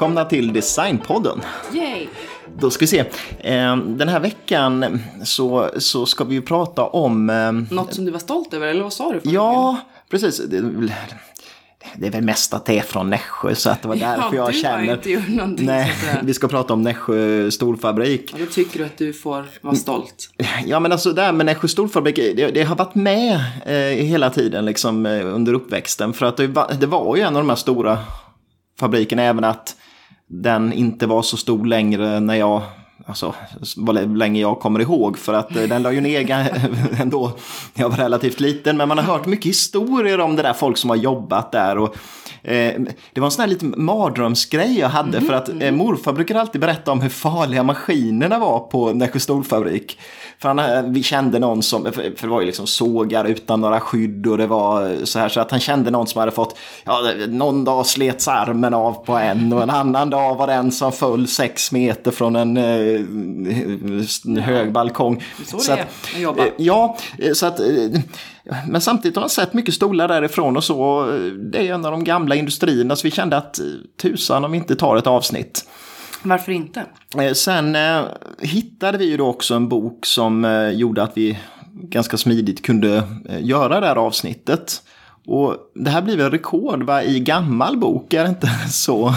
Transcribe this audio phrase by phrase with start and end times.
[0.00, 1.40] Välkomna till Designpodden.
[1.72, 2.06] Yay!
[2.58, 2.98] Då ska vi se.
[3.38, 7.30] Eh, Den här veckan så, så ska vi ju prata om...
[7.30, 9.20] eh, Något som du var stolt över, eller vad sa du?
[9.30, 9.76] Ja,
[10.10, 10.42] precis.
[10.48, 10.56] Det
[12.06, 14.54] är väl- mest att det är från Nässjö så att det var därför Ja, jag
[14.54, 14.92] känner...
[14.94, 15.22] inte gjort
[15.58, 18.34] Nej, vi ska prata om Nässjö storfabrik.
[18.38, 20.30] Ja, då tycker du att du får vara stolt.
[20.66, 23.34] Ja men alltså det här med Nässjö storfabrik, det, det har varit med
[23.66, 26.12] eh, hela tiden liksom eh, under uppväxten.
[26.12, 27.98] För att det, var- det var ju en av de här stora
[28.78, 29.76] fabrikerna, även att
[30.32, 32.62] den inte var så stor längre när jag,
[33.06, 33.34] alltså
[33.76, 35.18] vad länge jag kommer ihåg.
[35.18, 36.30] För att eh, den la ju ner
[37.00, 37.32] ändå
[37.74, 38.76] när jag var relativt liten.
[38.76, 41.78] Men man har hört mycket historier om det där, folk som har jobbat där.
[41.78, 41.96] Och,
[42.42, 42.80] eh,
[43.12, 45.20] det var en sån här liten mardrömsgrej jag hade.
[45.20, 49.98] För att eh, morfar brukar alltid berätta om hur farliga maskinerna var på Nässjö storfabrik.
[50.42, 53.80] För han, eh, vi kände någon som, för det var ju liksom sågar utan några
[53.80, 57.00] skydd och det var så här så att han kände någon som hade fått, ja
[57.28, 61.28] någon dag slets armen av på en och en annan dag var den som föll
[61.28, 65.24] sex meter från en eh, hög balkong.
[65.46, 65.82] Så det är
[66.14, 66.42] att jobba.
[66.46, 67.66] eh, Ja, eh, så att, eh,
[68.68, 71.00] men samtidigt har man sett mycket stolar därifrån och så.
[71.10, 73.64] eh, Det är en av de gamla industrierna så vi kände att eh,
[74.02, 75.64] tusan om vi inte tar ett avsnitt.
[76.22, 76.84] Varför inte?
[77.18, 78.04] Eh, sen eh,
[78.38, 81.38] hittade vi ju då också en bok som eh, gjorde att vi
[81.72, 84.82] ganska smidigt kunde eh, göra det här avsnittet.
[85.26, 87.02] Och det här blir väl rekord va?
[87.02, 89.14] i gammal bok, är det inte så?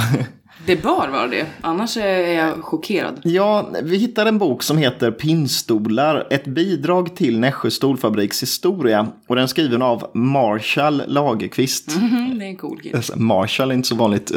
[0.66, 3.22] Det bör vara det, annars är jag chockerad.
[3.24, 9.08] Ja, vi hittade en bok som heter Pinnstolar, ett bidrag till Nässjö storfabriks historia.
[9.28, 11.96] Och den är skriven av Marshall Lagerqvist.
[11.96, 12.96] Mhm, det är en cool kille.
[12.98, 14.32] Alltså, Marshall är inte så vanligt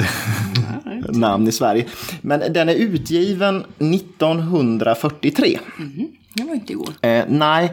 [1.08, 1.84] namn i Sverige.
[2.20, 5.58] Men den är utgiven 1943.
[6.34, 6.88] Det var inte igår.
[7.00, 7.72] Eh, nej,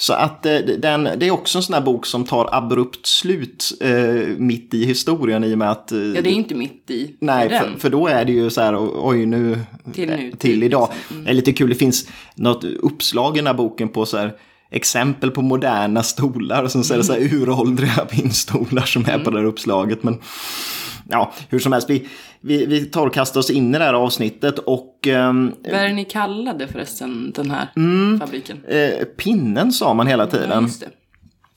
[0.00, 3.72] så att eh, den, det är också en sån här bok som tar abrupt slut
[3.80, 5.92] eh, mitt i historien i och med att...
[5.92, 8.60] Eh, Ja, det är inte mitt i Nej, för, för då är det ju så
[8.60, 8.76] här,
[9.08, 9.58] oj nu...
[9.94, 10.88] Till nu, till till, idag.
[10.94, 11.24] liksom.
[11.24, 14.32] Det är lite kul, det finns något uppslag i den här boken på så här
[14.70, 17.42] exempel på moderna stolar och sen så är det så här Mm.
[17.42, 20.02] uråldriga pinnstolar som är på det här uppslaget.
[20.02, 20.18] Men
[21.10, 22.08] ja, hur som helst, vi,
[22.40, 25.88] vi, vi tar och kastar oss in i det här avsnittet och ehm, Vad är
[25.88, 27.68] det ni kallade förresten den här
[28.18, 28.64] fabriken?
[28.68, 30.68] eh, pinnen sa man hela Ja, tiden.
[30.80, 30.86] det.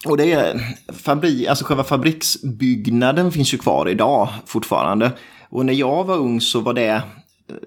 [0.10, 0.62] Och det är
[0.94, 5.12] fabri, alltså själva fabriksbyggnaden finns ju kvar idag fortfarande.
[5.50, 7.02] Och när jag var ung så var det eh,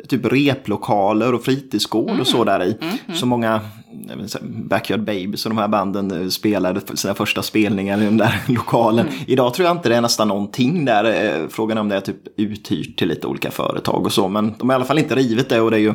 [0.09, 2.77] typ replokaler och fritidsgård och så där i.
[3.15, 3.61] Så många
[4.09, 8.05] jag vet inte, Backyard Babies och de här banden eh, spelade sina första spelningar i
[8.05, 9.07] den där lokalen.
[9.27, 11.05] Idag tror jag inte det är nästan någonting där.
[11.43, 14.29] eh, Frågan är om det är typ uthyrt till lite olika företag och så.
[14.29, 15.95] Men de har i alla fall inte rivit det och det är ju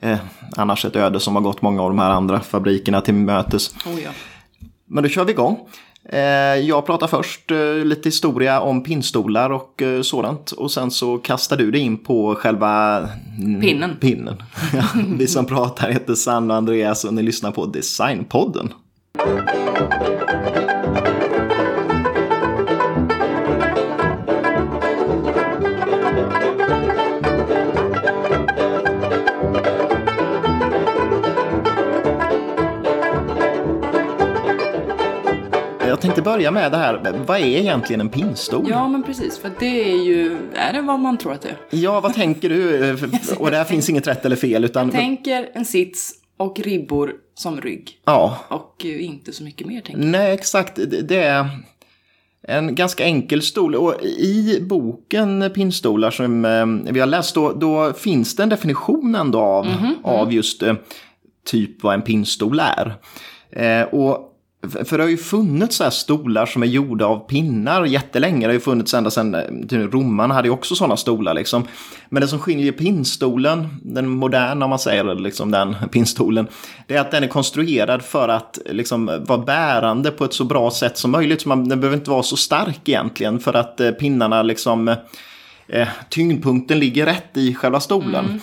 [0.00, 0.18] eh,
[0.56, 3.74] annars ett öde som har gått många av de här andra fabrikerna till mötes.
[3.86, 4.10] Oh, ja.
[4.86, 5.58] Men då kör vi igång.
[6.08, 6.18] Eh,
[6.66, 10.50] Jag pratar först eh, lite historia om pinnstolar och eh, sådant.
[10.52, 13.08] Och sen så kastar du dig in på själva
[13.60, 13.96] Pinnen.
[14.00, 14.36] pinnen.
[14.74, 14.84] Ja,
[15.18, 18.72] vi som pratar heter Sanna och Andreas och ni lyssnar på Designpodden.
[36.04, 38.66] Tänkte börja med det här, vad är egentligen en pinnstol?
[38.70, 39.38] ja, men precis.
[39.38, 40.38] För det är ju...
[40.54, 41.56] Är det vad man tror att det är?
[41.70, 42.92] Ja, vad tänker du?
[43.38, 44.90] Och där finns inget rätt eller fel, utan...
[44.90, 47.90] Tänker en sits och ribbor som rygg.
[48.04, 50.10] Ja, Och eh, inte så mycket mer, tänker jag.
[50.10, 50.78] Nej, exakt.
[51.02, 51.48] Det- är
[52.48, 53.74] en ganska enkel stol.
[53.74, 59.14] Och i boken Pinnstolar som eh, vi har läst, då, då finns det en definition
[59.14, 59.66] ändå av,
[60.02, 60.74] av just eh,
[61.46, 62.94] typ vad en pinnstol är.
[63.50, 64.30] Eh, och
[64.68, 68.40] för det har ju funnits så här stolar som är gjorda av pinnar jättelänge.
[68.40, 71.34] Det har ju funnits ända sedan eh, typ romarna hade ju också sådana stolar.
[71.34, 71.66] Liksom.
[72.08, 76.46] Men det som skiljer pinnstolen, den moderna om man säger liksom den pinnstolen,
[76.86, 80.70] det är att den är konstruerad för att liksom, vara bärande på ett så bra
[80.70, 81.40] sätt som möjligt.
[81.40, 84.88] Så man, den behöver inte vara så stark egentligen för att eh, pinnarna liksom,
[85.68, 88.24] eh, tyngdpunkten ligger rätt i själva stolen.
[88.24, 88.40] Mm.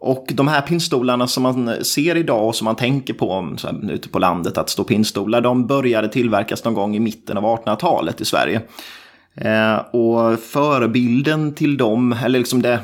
[0.00, 3.90] Och de här pinnstolarna som man ser idag och som man tänker på så här,
[3.92, 8.20] ute på landet att stå pinnstolar, de började tillverkas någon gång i mitten av 1800-talet
[8.20, 8.60] i Sverige.
[9.34, 12.80] Eh, och förebilden till dem, eller liksom det,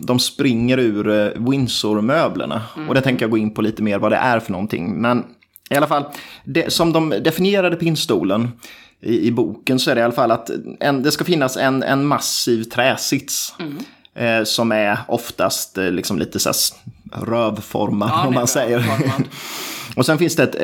[0.00, 2.62] de springer ur eh, Windsor-möblerna.
[2.88, 5.00] Och det tänker jag gå in på lite mer vad det är för någonting.
[5.00, 5.24] Men
[5.70, 6.04] i alla fall,
[6.44, 8.48] det, som de definierade pinnstolen
[9.00, 10.50] i, i boken så är det i alla fall att
[10.80, 13.54] en, det ska finnas en, en massiv träsits.
[14.14, 16.74] Eh, som är oftast eh, liksom lite så här s-
[17.12, 18.84] rövformad Ja, om man säger.
[19.96, 20.54] Och sen finns det ett,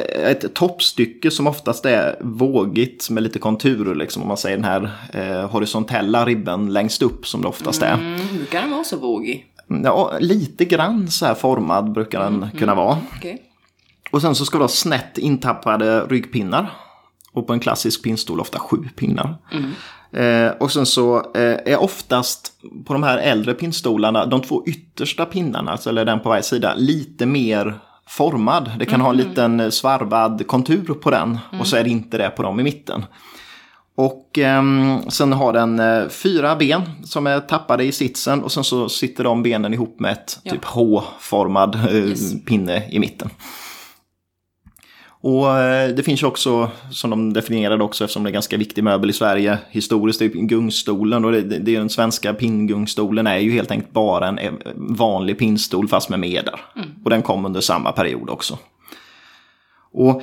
[0.44, 3.94] ett toppstycke som oftast är vågigt med lite konturer.
[3.94, 7.92] Liksom, om man säger den här eh, horisontella ribben längst upp som det oftast är.
[7.94, 9.46] Mm, brukar den vara så vågig?
[9.84, 12.98] Ja, lite grann så här formad brukar den Mm, kunna vara.
[13.16, 13.42] Okej.
[14.10, 16.70] Och sen så ska du ha snett intappade ryggpinnar.
[17.32, 19.36] Och på en klassisk pinnstol ofta sju pinnar.
[20.14, 22.52] Eh, och sen så eh, är oftast
[22.86, 26.74] på de här äldre pinnstolarna de två yttersta pinnarna, alltså, eller den på varje sida,
[26.76, 27.78] lite mer
[28.08, 28.70] formad.
[28.78, 32.30] Det kan ha en liten svarvad kontur på den och så är det inte det
[32.30, 33.04] på dem i mitten.
[33.96, 38.64] Och ehm, sen har den eh, fyra ben som är tappade i sitsen och sen
[38.64, 40.52] så sitter de benen ihop med ett Ja.
[40.52, 42.44] typ H-formad eh, Yes.
[42.44, 43.30] pinne i mitten.
[45.24, 48.84] Och eh, det finns ju också, som de definierade också eftersom det är ganska viktig
[48.84, 53.50] möbel i Sverige historiskt, det är gungstolen och det, det, den svenska pinngungstolen är ju
[53.50, 56.60] helt enkelt bara en eh, vanlig pinnstol fast med medar.
[57.04, 58.58] Och den kom under samma period också.
[59.92, 60.22] Och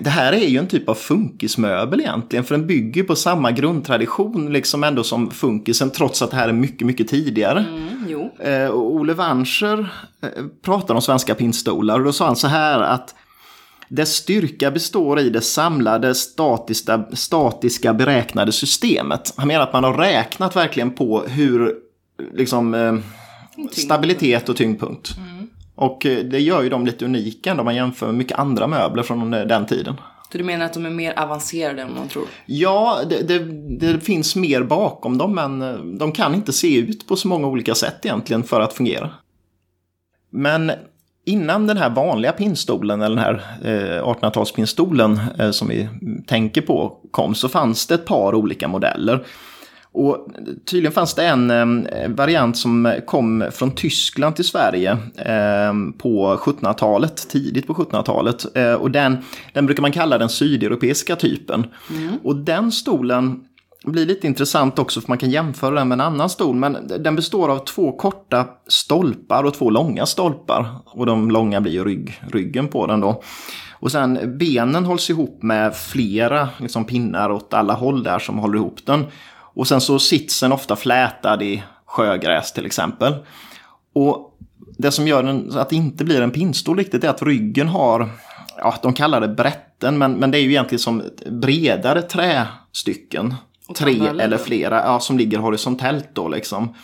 [0.00, 4.52] det här är ju en typ av funkismöbel egentligen, för den bygger på samma grundtradition
[4.52, 7.64] liksom ändå som funkisen, trots att det här är mycket, mycket tidigare.
[7.68, 8.30] Mm.
[8.40, 12.80] Eh, och Ole Wanscher eh, pratar om svenska pinnstolar och då sa han så här
[12.80, 13.14] att
[13.90, 19.34] dess styrka består i det samlade statiska, statiska beräknade systemet.
[19.36, 21.74] Han menar att man har räknat verkligen på hur
[22.34, 22.94] liksom, eh,
[23.72, 25.10] stabilitet och tyngdpunkt.
[25.74, 29.02] Och eh, det gör ju dem lite unika om man jämför med mycket andra möbler
[29.02, 29.94] från eh, den tiden.
[30.32, 32.24] Så du menar att de är mer avancerade än man tror?
[32.46, 33.38] Ja, det, det,
[33.78, 37.46] det finns mer bakom dem men eh, de kan inte se ut på så många
[37.46, 39.10] olika sätt egentligen för att fungera.
[40.30, 40.72] Men
[41.24, 45.88] innan den här vanliga pinnstolen, eller den här eh, 1800-talspinnstolen eh, som vi
[46.26, 49.24] tänker på kom, så fanns det ett par olika modeller.
[49.92, 50.28] Och
[50.64, 51.50] tydligen fanns det en
[51.86, 58.56] eh, variant som kom från Tyskland till Sverige eh, på 1700-talet, tidigt på 1700-talet.
[58.56, 59.16] Eh, och den,
[59.52, 61.66] den brukar man kalla den sydeuropeiska typen.
[62.24, 63.44] Och den stolen
[63.84, 66.56] blir lite intressant också för man kan jämföra den med en annan stol.
[66.56, 70.66] Men den består av två korta stolpar och två långa stolpar.
[70.86, 73.22] Och de långa blir ju rygg, ryggen på den då.
[73.72, 78.58] Och sen benen hålls ihop med flera liksom, pinnar åt alla håll där som håller
[78.58, 79.06] ihop den.
[79.54, 83.14] Och sen så sitsen ofta flätad i sjögräs till exempel.
[83.94, 84.38] Och
[84.78, 88.08] det som gör den, att det inte blir en pinnstol riktigt är att ryggen har,
[88.56, 93.34] ja de kallar det brätten, men, men det är ju egentligen som bredare trästycken.
[93.76, 96.74] Tre eller flera, ja, som ligger horisontellt då liksom.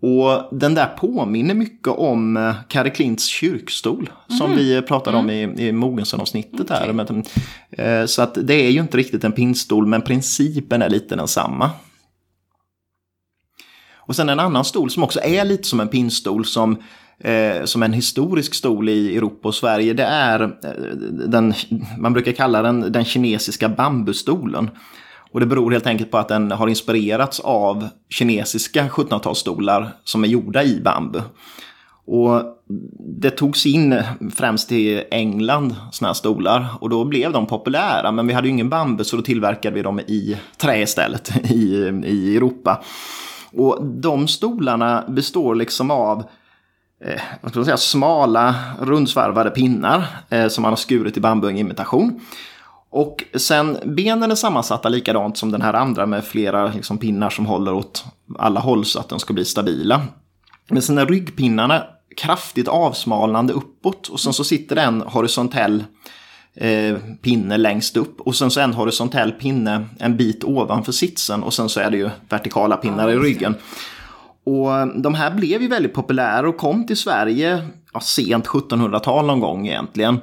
[0.00, 4.10] Och den där påminner mycket om eh, Kari Klints kyrkstol.
[4.38, 6.82] Som vi pratade om i, i Mogensen-avsnittet här.
[6.82, 6.94] Okej.
[6.94, 7.24] Men,
[7.70, 11.70] eh, Så att det är ju inte riktigt en pinnstol, men principen är lite densamma.
[14.06, 16.76] Och sen en annan stol som också är lite som en pinnstol som,
[17.18, 19.92] eh, som en historisk stol i Europa och Sverige.
[19.92, 20.96] Det är eh,
[21.28, 21.54] den,
[21.98, 24.70] man brukar kalla den den kinesiska bambustolen.
[25.34, 30.28] Och det beror helt enkelt på att den har inspirerats av kinesiska 1700-talsstolar som är
[30.28, 31.20] gjorda i bambu.
[32.06, 32.42] Och
[32.98, 34.02] det togs in
[34.34, 38.52] främst i England sådana här stolar och då blev de populära men vi hade ju
[38.52, 41.74] ingen bambu så då tillverkade vi dem i trä istället i,
[42.04, 42.82] i Europa.
[43.52, 46.18] Och de stolarna består liksom av
[47.04, 52.20] eh, vad ska man säga, smala rundsvarvade pinnar eh, som man har skurit i bambuimitation.
[52.94, 57.46] Och sen benen är sammansatta likadant som den här andra med flera liksom, pinnar som
[57.46, 58.04] håller åt
[58.38, 60.02] alla håll så att de ska bli stabila.
[60.68, 61.82] Men sen är ryggpinnarna
[62.16, 65.84] kraftigt avsmalnande uppåt och sen så sitter det en horisontell
[66.54, 71.54] eh, pinne längst upp och sen så en horisontell pinne en bit ovanför sitsen och
[71.54, 73.54] sen så är det ju vertikala pinnar i ryggen.
[74.44, 79.40] Och de här blev ju väldigt populära och kom till Sverige ja, sent 1700-tal någon
[79.40, 80.20] gång egentligen.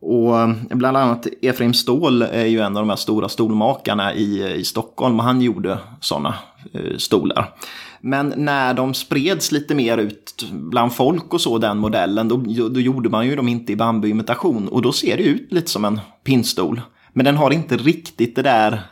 [0.00, 4.54] Och eh, bland annat Efraim Ståhl är ju en av de här stora stolmakarna i,
[4.54, 6.34] i Stockholm och han gjorde sådana
[6.72, 7.54] eh, stolar.
[8.00, 12.36] Men när de spreds lite mer ut bland folk och så, den modellen, då,
[12.68, 14.68] då gjorde man ju dem inte i bambuimitation.
[14.68, 16.80] Och då ser det ut lite som en pinnstol.
[17.12, 18.82] Men den har inte riktigt det där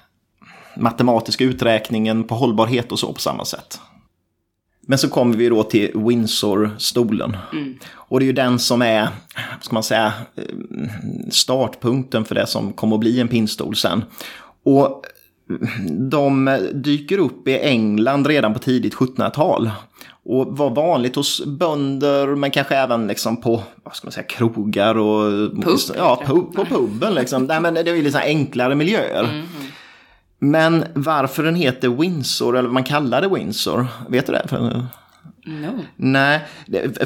[0.77, 3.81] matematiska uträkningen på hållbarhet och så på samma sätt.
[4.91, 7.37] Men så kommer vi då till Windsor-stolen.
[7.95, 9.09] Och det är ju den som är,
[9.61, 10.45] ska man säga, eh,
[11.31, 14.05] startpunkten för det som kommer att bli en pinnstol sen.
[14.65, 15.03] Och
[16.11, 19.71] de dyker upp i England redan på tidigt 1700-tal.
[20.25, 24.99] Och var vanligt hos bönder men kanske även liksom på vad ska man säga, krogar
[24.99, 27.15] och Pub, ja, pub, på puben.
[27.15, 27.45] Liksom.
[27.45, 29.45] Nej, men det är ju här enklare miljöer.
[30.39, 34.49] Men varför den heter Windsor, eller man kallar det Windsor, vet du det?
[34.49, 34.87] För-
[35.49, 35.85] No.
[35.97, 36.41] Nej,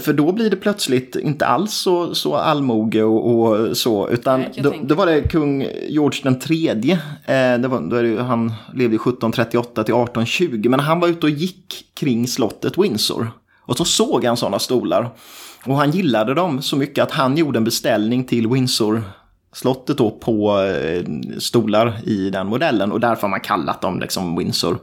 [0.01, 4.51] för då blir det plötsligt inte alls så, så allmoge och, och så, utan Nej,
[4.63, 6.93] då, då var det kung George den tredje.
[7.25, 11.27] Eh, det var, då är det, han levde 1738 till 1820, men han var ute
[11.27, 13.31] och gick kring slottet Windsor.
[13.61, 15.11] Och så såg han sådana stolar.
[15.67, 19.03] Och han gillade dem så mycket att han gjorde en beställning till Windsor
[19.53, 21.05] slottet då på eh,
[21.39, 24.79] stolar i den modellen och därför har man kallat dem liksom Windsor.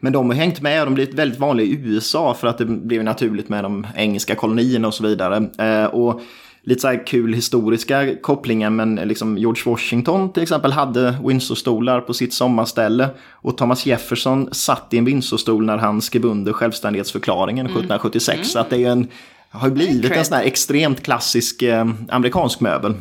[0.00, 2.64] Men de har hängt med och de blivit väldigt vanliga i USA för att det
[2.64, 5.48] blev naturligt med de engelska kolonierna och så vidare.
[5.58, 6.20] Eh, och
[6.62, 12.14] lite så här kul historiska kopplingar men liksom George Washington till exempel hade Windsor-stolar på
[12.14, 18.48] sitt sommarställe och Thomas Jefferson satt i en Windsor-stol när han skrev under självständighetsförklaringen 1776.
[18.48, 19.08] Så att det är en,
[19.50, 22.94] har blivit en sån här extremt klassisk eh, amerikansk möbel.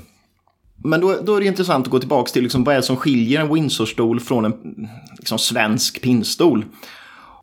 [0.83, 2.97] Men då, då är det intressant att gå tillbaka till liksom, vad är det som
[2.97, 6.65] skiljer en Windsor-stol från en liksom, svensk pinnstol.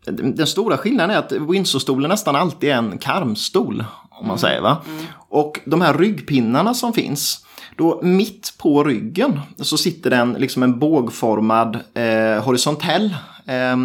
[0.06, 3.84] Den stora skillnaden är att Windsor-stolen nästan alltid är en karmstol.
[4.10, 4.82] Om man säger va.
[5.28, 7.46] Och de här ryggpinnarna som finns.
[7.76, 13.14] Då mitt på ryggen så sitter den liksom en bågformad eh, horisontell
[13.46, 13.76] eh,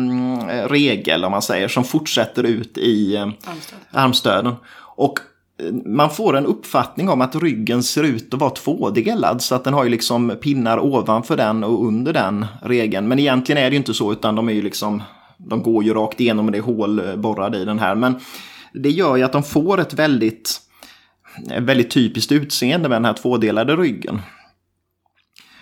[0.68, 3.80] regel om man säger som fortsätter ut i eh, Armstöd.
[3.92, 4.56] armstöden.
[4.96, 5.20] Och
[5.86, 9.74] man får en uppfattning om att ryggen ser ut att vara tvådelad så att den
[9.74, 13.08] har ju liksom pinnar ovanför den och under den regeln.
[13.08, 15.04] Men egentligen är det ju inte så utan de är ju liksom
[15.38, 17.96] de går ju rakt igenom och det är hål eh, borrade i den här.
[17.96, 18.20] Men
[18.74, 20.62] det gör ju att de får ett väldigt,
[21.60, 24.22] väldigt typiskt utseende med den här tvådelade ryggen.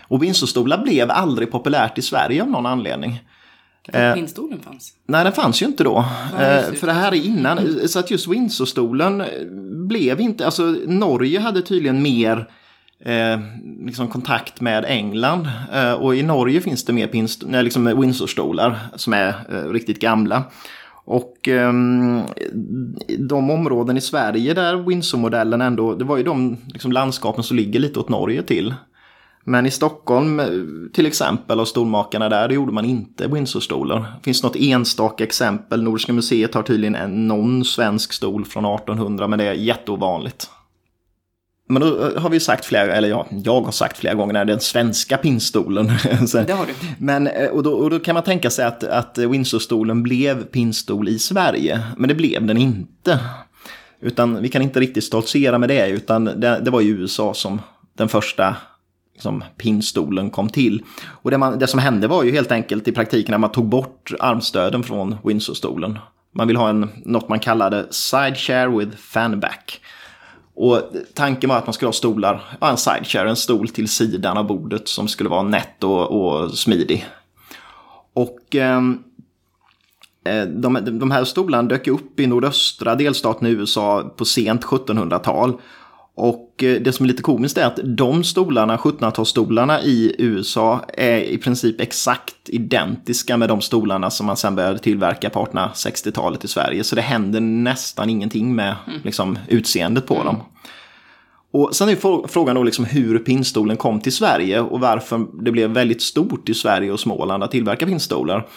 [0.08, 3.20] Och Windsorstolar blev aldrig populärt i Sverige av någon anledning.
[3.91, 4.94] För pinnstolen fanns.
[5.06, 6.06] Nej, den fanns ju inte då.
[6.32, 7.88] Just Eh, för det här är innan.
[7.88, 9.27] Så att just Windsorstolen eh,
[9.88, 10.46] blev inte...
[10.46, 12.50] Alltså Norge hade tydligen mer
[13.06, 13.39] eh,
[13.86, 15.50] liksom kontakt med England.
[15.74, 20.00] Eh, och i Norge finns det mer pinst, nej, liksom Windsorstolar som är eh, riktigt
[20.00, 20.44] gamla.
[21.06, 22.22] Och ehm,
[23.20, 27.79] de områden i Sverige där Windsor-modellen ändå, det var ju de liksom, landskapen som ligger
[27.79, 28.74] lite åt Norge till.
[29.50, 30.48] Men i Stockholm eh,
[30.94, 34.00] till exempel och stormakarna där, då gjorde man inte Windsor-stolar.
[34.00, 35.84] Det finns något enstaka exempel.
[35.84, 40.50] Nordiska museet har tydligen en, någon svensk stol från 1800, men det är jätteovanligt.
[41.70, 44.46] Men då eh, har vi sagt flera, eller ja, jag har sagt flera gånger, när
[44.46, 45.92] den svenska pinnstolen.
[46.27, 46.74] Så- Det har du.
[47.00, 51.10] men, eh, och, då, och då kan man tänka sig att, att Windsor-stolen blev pinnstol
[51.10, 53.20] i Sverige, men det blev den inte.
[54.01, 57.62] Utan vi kan inte riktigt stoltsera med det, utan det, det var i USA som
[57.98, 58.56] den första
[59.18, 60.84] liksom, pinnstolen kom till.
[61.06, 63.66] Och det, man, det som hände var ju helt enkelt i praktiken att man tog
[63.66, 66.00] bort armstöden från Windsor-stolen.
[66.32, 69.82] Man vill ha en, något man kallade side chair with fanback.
[70.56, 70.82] Och
[71.14, 74.48] tanken var att man skulle ha stolar, ja, en sidechair, en stol till sidan av
[74.48, 77.06] bordet som skulle vara nätt och, och smidig.
[78.14, 79.04] Och ehm,
[80.26, 85.54] eh, de, de här stolarna dök upp i nordöstra delstaten i USA på sent 1700-tal.
[86.16, 91.38] Och det som är lite komiskt är att de stolarna, 1700-talsstolarna i USA, är i
[91.38, 96.84] princip exakt identiska med de stolarna som man sen började tillverka på 1860-talet i Sverige.
[96.84, 100.44] Så det händer nästan ingenting med liksom, utseendet på dem.
[101.52, 105.70] Och sen är frågan då liksom hur pinnstolen kom till Sverige och varför det blev
[105.70, 108.48] väldigt stort i Sverige och Småland att tillverka pinnstolar.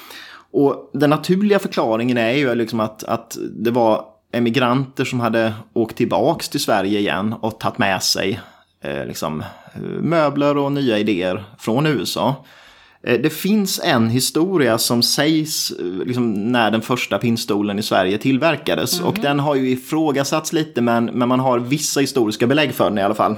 [0.53, 5.97] Och den naturliga förklaringen är ju liksom att, att det var emigranter som hade åkt
[5.97, 8.41] tillbaks till Sverige igen och tagit med sig
[8.85, 9.41] eh, liksom,
[9.75, 12.45] eh, möbler och nya idéer från USA.
[13.03, 18.19] Eh, Det finns en historia som sägs eh, liksom, när den första pinnstolen i Sverige
[18.19, 19.01] tillverkades.
[19.01, 22.99] Och den har ju ifrågasatts lite men, men man har vissa historiska belägg för den
[22.99, 23.37] i alla fall.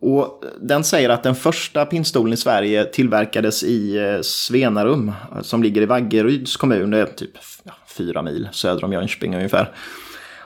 [0.00, 5.82] Och den säger att den första pinnstolen i Sverige tillverkades i eh, Svenarum som ligger
[5.82, 6.90] i Vaggeryds kommun.
[6.90, 7.30] Det är typ
[7.96, 9.72] fyra mil söder om Jönköping ungefär.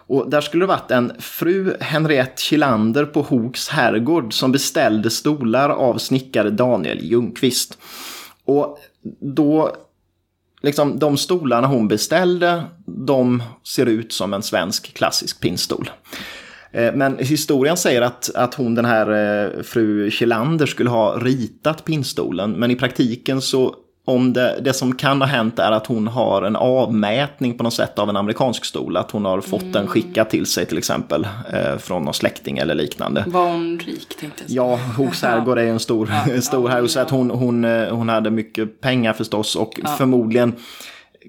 [0.07, 5.69] Och där skulle det varit en fru Henriette Kilander på Hooks herrgård som beställde stolar
[5.69, 7.79] av snickare Daniel Ljungqvist.
[8.45, 8.79] Och
[9.21, 9.77] då,
[10.63, 15.91] liksom de stolarna hon beställde, de ser ut som en svensk klassisk pinnstol.
[16.73, 21.85] Eh, men historien säger att, att hon, den här eh, fru Kilander, skulle ha ritat
[21.85, 22.53] pinnstolen.
[22.53, 26.43] Men i praktiken så, om det, det som kan ha hänt är att hon har
[26.43, 28.97] en avmätning på något sätt av en amerikansk stol.
[28.97, 32.75] Att hon har fått den skickad till sig till exempel eh, från någon släkting eller
[32.75, 33.25] liknande.
[33.27, 34.63] Var hon rik tänkte jag säga.
[34.63, 36.91] Ja, Hogs herrgård är ju en stor, stor herrgård.
[36.91, 40.53] Så att hon, hon, eh, hon hade mycket pengar förstås och förmodligen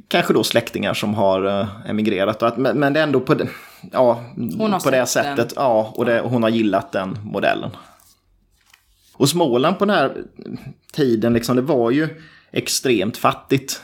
[0.08, 2.42] kanske då släktingar som har eh, emigrerat.
[2.42, 3.48] Och att, men, det är ändå på, det-
[3.92, 4.24] ja,
[4.58, 5.38] på det sett den.
[5.38, 5.54] sättet.
[5.56, 7.70] Ja, och det, hon har gillat den modellen.
[9.16, 10.12] Och Småland på den här
[10.94, 12.10] tiden, liksom, det var ju
[12.54, 13.82] extremt fattigt.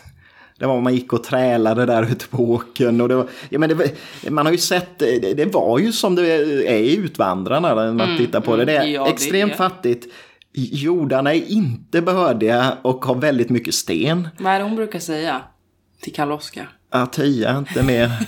[0.60, 3.02] Det var man gick och trälade där ute på åkern.
[3.02, 3.92] Och det var, ja, men det,
[4.30, 6.32] man har ju sett, det, det var ju som det
[6.68, 8.66] är i Utvandrarna när man mm, tittar på det.
[8.66, 9.58] Det är ja, extremt det är.
[9.58, 10.08] fattigt.
[10.54, 14.28] Jordarna är inte bördiga och har väldigt mycket sten.
[14.40, 15.42] Vad är det hon brukar säga
[16.02, 16.79] till Karl-Oskar?
[16.92, 18.12] Ja, tia, inte mer.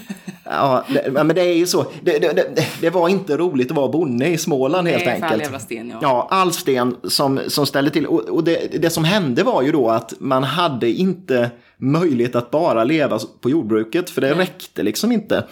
[0.53, 1.85] Ja, det, men det är ju så.
[2.01, 5.31] Det, det, det, var inte roligt att vara bonde i Småland helt enkelt.
[5.33, 5.97] All jävla sten, ja.
[6.01, 8.05] ja, all sten som, som ställde till.
[8.05, 12.51] Och, och det, det som hände var ju då att man hade inte möjlighet att
[12.51, 14.37] bara leva på jordbruket, för det Nej.
[14.37, 15.43] räckte liksom inte.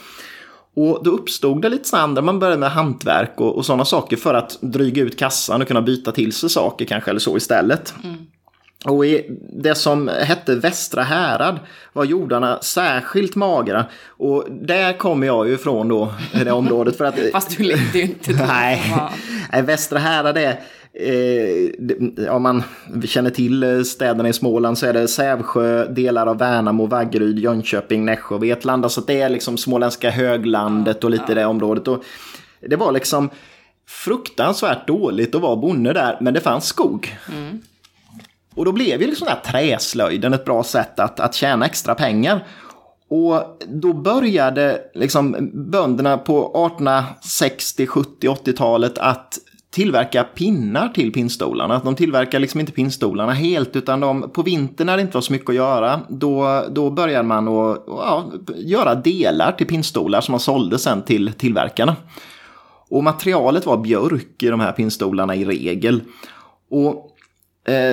[0.75, 4.17] Och då uppstod det lite så andra, man började med hantverk och, och sådana saker
[4.17, 7.93] för att dryga ut kassan och kunna byta till sig saker kanske eller så istället.
[8.03, 8.17] Mm.
[8.85, 11.59] Och i det som hette Västra härad
[11.93, 13.85] var jordarna särskilt magra.
[14.07, 16.97] Och där kommer jag ju ifrån då, det området.
[16.97, 18.45] För att, Fast du levde ju inte då.
[18.45, 20.59] Nej, Västra härad är
[20.93, 22.63] Eh, om man
[23.05, 28.35] känner till städerna i Småland så är det Sävsjö, delar av Värnamo, Vaggeryd, Jönköping, Nässjö
[28.35, 28.89] och Vetlanda.
[28.89, 31.35] Så det är liksom småländska höglandet och lite ja.
[31.35, 31.87] det området.
[31.87, 32.03] Och
[32.69, 33.29] det var liksom
[33.87, 37.17] fruktansvärt dåligt att vara bonde där, men det fanns skog.
[37.31, 37.61] Mm.
[38.59, 41.95] Och då blev ju liksom den här träslöjden ett bra sätt att, att tjäna extra
[41.95, 42.47] pengar.
[43.09, 49.37] Och då började liksom bönderna på 1860, 70, 80-talet att
[49.71, 51.81] tillverka pinnar till pinnstolarna.
[51.83, 55.33] De tillverkar liksom inte pinnstolarna helt utan de, på vintern när det inte var så
[55.33, 60.39] mycket att göra då, då började man att ja, göra delar till pinnstolar som man
[60.39, 61.95] sålde sen till tillverkarna.
[62.89, 66.01] Och materialet var björk i de här pinnstolarna i regel.
[66.71, 67.08] Och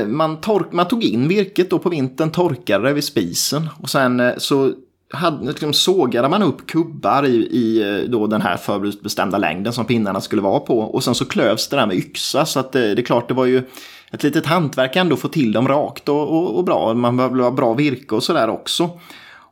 [0.06, 4.20] man, tork, man tog in virket då på vintern, torkade det vid spisen och sen
[4.20, 4.72] eh, så
[5.12, 9.84] hade, liksom, sågade man upp kubbar i, i eh, då den här förutbestämda längden som
[9.84, 10.78] pinnarna skulle vara på.
[10.78, 12.46] Och sen så klövs det där med yxa.
[12.46, 13.62] Så att det, det är klart, det var ju
[14.10, 16.94] ett litet hantverk ändå att få till dem rakt och, och, och bra.
[16.94, 18.90] Man behövde ha bra virke och sådär också.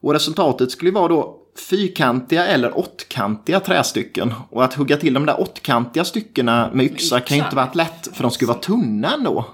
[0.00, 1.37] Och resultatet skulle vara då
[1.71, 4.34] fyrkantiga eller åttkantiga trästycken.
[4.50, 7.21] Och att hugga till de där åttkantiga styckena med yxa, med yxa.
[7.21, 9.45] kan ju inte varit lätt för de skulle vara tunna ändå.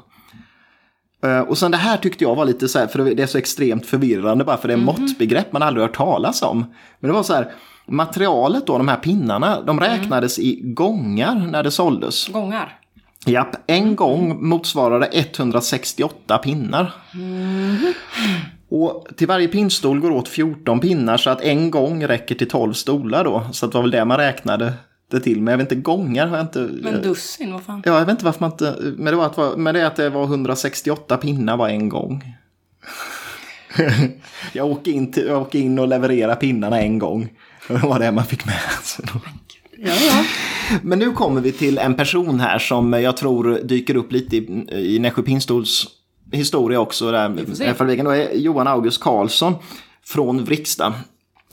[1.22, 3.38] Eh, och sen det här tyckte jag var lite så här, för det är så
[3.38, 6.64] extremt förvirrande bara för det är mm måttbegrepp man aldrig hört talas om.
[7.00, 7.52] Men det var så här,
[7.87, 9.90] materialet då, de här pinnarna, de mm.
[9.90, 10.50] räknades mm.
[10.50, 12.28] i gångar när det såldes.
[12.28, 12.78] Gångar?
[13.26, 16.92] Japp, en gång motsvarade 168 pinnar.
[17.14, 17.76] Mm.
[18.70, 22.72] Och till varje pinnstol går åt 14 pinnar så att en gång räcker till 12
[22.72, 23.46] stolar då.
[23.52, 24.72] Så det var väl det man räknade
[25.10, 25.42] det till.
[25.42, 26.70] Men jag vet inte, gångar har jag inte...
[26.82, 27.82] Men dussin, vad fan?
[27.84, 28.76] Ja, jag vet inte varför man inte...
[28.80, 32.24] Men det, var att, men det är att det var 168 pinnar var en gång.
[34.52, 37.28] jag, åker in till, jag åker in och levererar pinnarna en gång.
[37.68, 39.04] Det var det man fick med sig.
[39.78, 40.24] Ja, ja.
[40.82, 44.66] Men nu kommer vi till en person här som jag tror dyker upp lite i,
[44.94, 45.86] i Nässjö Pinnstols
[46.32, 47.10] historia också.
[47.10, 49.54] Där, då är Johan August Karlsson
[50.04, 50.94] från Vriksta.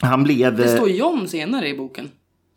[0.00, 0.56] Han blev...
[0.56, 2.08] Det står John senare i boken.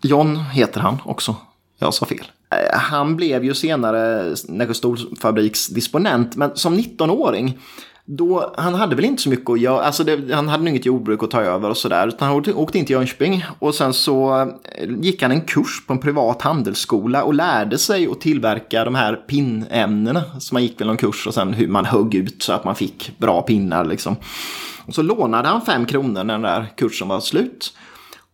[0.01, 1.35] John heter han också.
[1.79, 2.25] Jag sa fel.
[2.49, 7.59] Eh, han blev ju senare Nässjö Storfabriks disponent, men som 19-åring
[8.05, 11.23] då, han hade väl inte så mycket att göra, alltså det, han hade inget jordbruk
[11.23, 12.07] att ta över och sådär.
[12.07, 15.85] Utan han åkte, åkte in till Jönköping och sen så eh, gick han en kurs
[15.87, 20.23] på en privat handelsskola och lärde sig att tillverka de här pinnämnena.
[20.39, 22.75] Så man gick väl någon kurs och sen hur man högg ut så att man
[22.75, 24.15] fick bra pinnar liksom.
[24.85, 27.73] Och så lånade han fem kronor när den där kursen var slut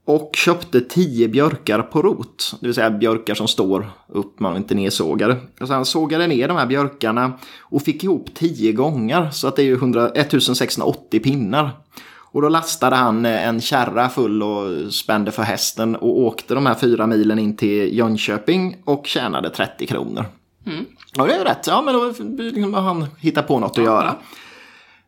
[0.08, 2.56] och köpte tio björkar på rot.
[2.60, 5.38] Det vill säga björkar som står upp, man inte nedsågade.
[5.60, 9.30] Och sen sågade ner de här björkarna och fick ihop tio gånger.
[9.32, 11.72] Så att det är ju 100, 1680 pinnar.
[12.32, 16.76] Och då lastade han en kärra full och spände för hästen och åkte de här
[16.76, 20.26] fyra milen in till Jönköping och tjänade 30 kronor.
[20.66, 20.86] Mm.
[21.20, 24.16] Och det är rätt, ja men då liksom, han hittat på något att göra.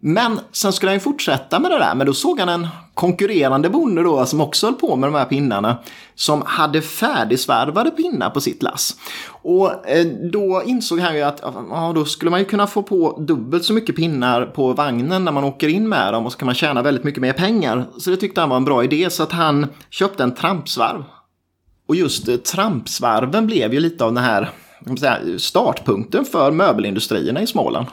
[0.02, 3.70] Men sen skulle han ju fortsätta med det där, men då såg han en konkurrerande
[3.70, 5.78] bonde då som också höll på med de här pinnarna
[6.16, 8.96] som hade färdigsvärvade pinnar på sitt lass.
[9.28, 13.24] Och eh, då insåg han ju att ja, då skulle man ju kunna få på
[13.28, 16.46] dubbelt så mycket pinnar på vagnen när man åker in med dem och så kan
[16.46, 17.86] man tjäna väldigt mycket mer pengar.
[17.98, 21.04] Så det tyckte han var en bra idé så att han köpte en trampsvarv.
[21.88, 24.50] Och just eh, trampsvarven blev ju lite av den här
[25.38, 27.88] startpunkten för möbelindustrierna i Småland.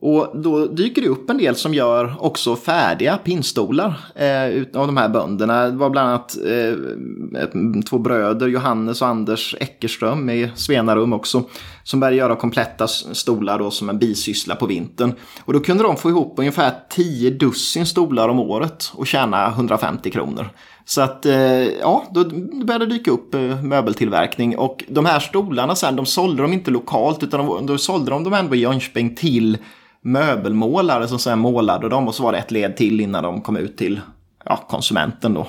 [0.00, 4.96] Och då dyker det upp en del som gör också färdiga pinnstolar eh, av de
[4.96, 5.66] här bönderna.
[5.66, 11.44] Det var bland annat eh, två bröder, Johannes och Anders Eckerström i Svenarum också,
[11.82, 15.12] som började göra kompletta stolar då som en bisyssla på vintern.
[15.44, 20.10] Och då kunde de få ihop ungefär 10 dussin stolar om året och tjäna 150
[20.10, 20.48] kronor.
[20.84, 22.24] Så att eh, ja, då
[22.64, 26.70] började det dyka upp eh, möbeltillverkning och de här stolarna sen, de sålde de inte
[26.70, 29.58] lokalt utan de, då sålde de dem ändå i Jönköping till
[30.06, 33.56] möbelmålare som sen målade dem och så var det ett led till innan de kom
[33.56, 34.00] ut till
[34.44, 35.46] ja, konsumenten då.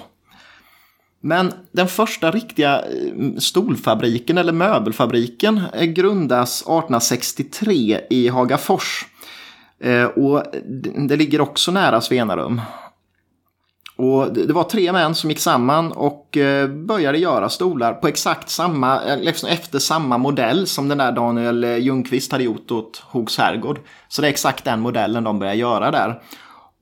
[1.22, 9.06] Men den första riktiga eh, stolfabriken eller möbelfabriken eh, grundas 1863 i Hagafors.
[9.84, 10.43] Eh, och
[11.08, 12.62] det ligger också nära Svenarum.
[13.98, 18.50] Och det var tre män som gick samman och eh, började göra stolar på exakt
[18.50, 23.04] samma, eh, liksom efter samma modell som den där Daniel eh, Ljungqvist hade gjort åt
[23.06, 23.80] Hogs herrgård.
[24.08, 26.22] Så det är exakt den modellen de började göra där.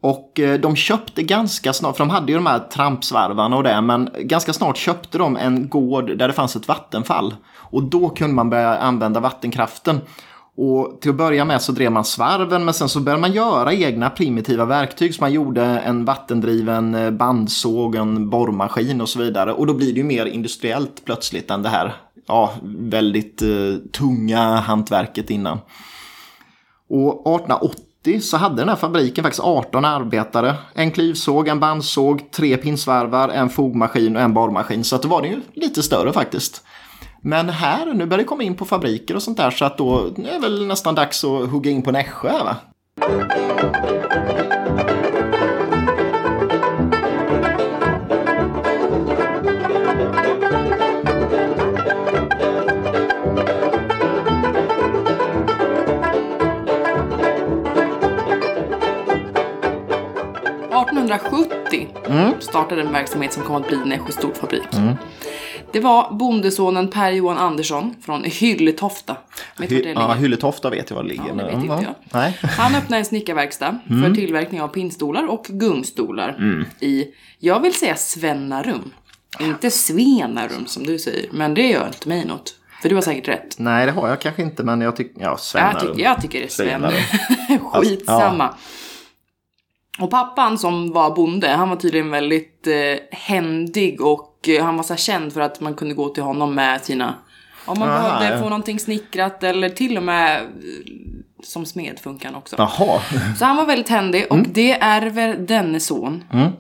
[0.02, 4.10] Och de köpte ganska snart, för de hade ju de här trampsvarvarna och det, men
[4.20, 7.36] ganska snart köpte de en gård där det fanns ett vattenfall.
[7.56, 10.02] Och då kunde man börja använda vattenkraften.
[10.58, 13.74] Och till att börja med så drev man svarven men sen så började man göra
[13.74, 15.16] egna primitiva verktyg.
[15.16, 19.54] Så man gjorde en vattendriven eh, bandsåg, en borrmaskin och så vidare.
[19.54, 21.96] Och då blir det ju mer industriellt plötsligt än det här
[22.28, 23.50] ja, väldigt eh,
[23.92, 25.60] tunga hantverket innan.
[26.90, 30.56] Och 1880 så hade den här fabriken faktiskt 18 arbetare.
[30.74, 34.84] En klyvsåg, en bandsåg, tre pinsvarvar, en fogmaskin och en borrmaskin.
[34.84, 36.64] Så att då var det ju lite större faktiskt.
[37.28, 40.06] Men här, nu börjar det komma in på fabriker och sånt där så att då
[40.06, 42.58] är det väl nästan dags att hugga in på Nässjö va?
[61.06, 62.34] 1970 mm.
[62.40, 64.74] startade en verksamhet som kom att bli Nässjö storfabrik.
[64.74, 64.96] Mm.
[65.76, 69.18] Det var bondesonen Per-Johan Andersson från Hylletofta.
[69.60, 71.28] Hy ja, Hylletofta vet jag var det ligger.
[71.28, 71.94] Ja, det vet inte jag.
[72.14, 72.38] Nej.
[72.42, 74.04] Han öppnade en snickarverkstad mm.
[74.04, 76.66] för tillverkning av pinnstolar och gungstolar mm.
[76.80, 77.06] i,
[77.40, 78.92] jag vill säga Svennarum.
[79.40, 82.56] Inte Svenarum som du säger, men det gör inte mig något.
[82.82, 83.56] För du har säkert rätt.
[83.60, 85.76] Nej, det har jag kanske inte, men jag tycker, ja, Svennarum.
[85.76, 87.02] Jag, tycker, jag tycker det är Svennarum.
[87.74, 88.54] Skitsamma.
[89.98, 90.04] Ja.
[90.04, 94.84] Och pappan som var bonde, han var tydligen väldigt eh, händig och eh, han var
[94.84, 97.16] så känd för att man kunde gå till honom med sina,
[97.66, 98.44] om man Aha, behövde ja.
[98.44, 100.46] få någonting snickrat eller till och med eh,
[101.44, 102.56] som smed funkar han också.
[102.60, 103.02] Jaha.
[103.40, 104.52] Så han var väldigt händig och mm.
[104.54, 106.24] det ärver denne son.
[106.34, 106.52] Mm.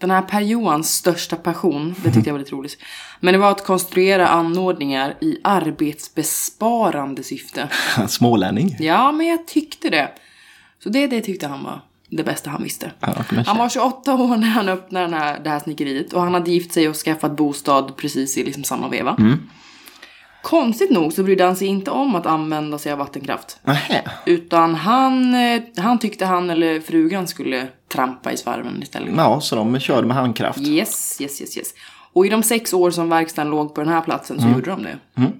[0.00, 2.78] Den här Per Johans största passion, det tyckte jag var lite roligt.
[3.20, 7.68] Men det var att konstruera anordningar i arbetsbesparande syfte.
[8.08, 8.76] Smålänning.
[8.78, 10.10] Ja, men jag tyckte det.
[10.82, 12.92] Så det, det tyckte han var det bästa han visste.
[13.00, 13.14] Ja,
[13.46, 16.50] han var 28 år när han öppnade den här, det här snickeriet och han hade
[16.50, 19.16] gift sig och skaffat bostad precis i liksom samma veva.
[19.18, 19.38] Mm.
[20.42, 23.60] Konstigt nog så brydde han sig inte om att använda sig av vattenkraft.
[23.66, 24.00] Aha.
[24.26, 29.14] Utan han, eh, han tyckte han eller frugan skulle trampa i svarven istället.
[29.16, 30.58] Ja, så de körde med handkraft.
[30.58, 31.74] Yes, yes, yes, yes.
[32.12, 34.54] Och i de sex år som verkstaden låg på den här platsen så mm.
[34.54, 34.98] gjorde de det.
[35.16, 35.32] Mm.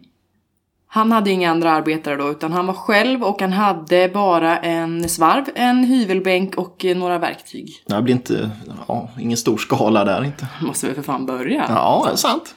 [0.93, 5.09] Han hade inga andra arbetare då utan han var själv och han hade bara en
[5.09, 7.83] svarv, en hyvelbänk och några verktyg.
[7.87, 8.51] Det blir inte,
[8.89, 10.47] ja, ingen stor skala där inte.
[10.63, 11.67] Måste vi för fan börja.
[11.69, 12.55] Ja, det är sant.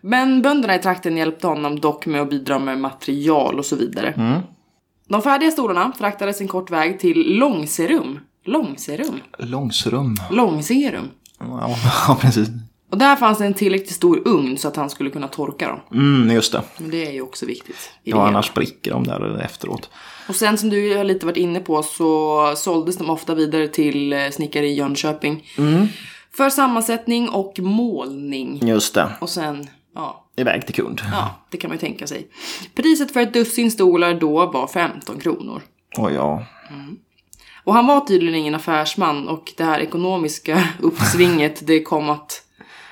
[0.00, 4.12] Men bönderna i trakten hjälpte honom dock med att bidra med material och så vidare.
[4.16, 4.40] Mm.
[5.08, 8.18] De färdiga stolarna fraktades en kort väg till Långserum.
[8.44, 9.20] Långserum?
[9.38, 10.16] Långserum.
[10.30, 11.10] Långserum.
[11.38, 11.76] Ja,
[12.08, 12.48] ja precis.
[12.94, 15.80] Och där fanns det en tillräckligt stor ugn så att han skulle kunna torka dem.
[15.92, 16.62] Mm, just det.
[16.78, 17.90] Men det är ju också viktigt.
[18.02, 19.90] Ja, annars spricker de där efteråt.
[20.28, 24.12] Och sen som du har lite varit inne på så såldes de ofta vidare till
[24.12, 25.44] eh, snickare i Jönköping.
[25.58, 25.86] Mm.
[26.36, 28.60] För sammansättning och målning.
[28.66, 29.08] Just det.
[29.20, 30.26] Och sen, ja.
[30.36, 31.00] Iväg till kund.
[31.12, 32.28] Ja, det kan man ju tänka sig.
[32.74, 35.62] Priset för ett dussin stolar då var 15 kronor.
[35.96, 36.44] Oj, ja.
[36.70, 36.96] Mm.
[37.64, 42.43] Och han var tydligen ingen affärsman och det här ekonomiska uppsvinget det kom att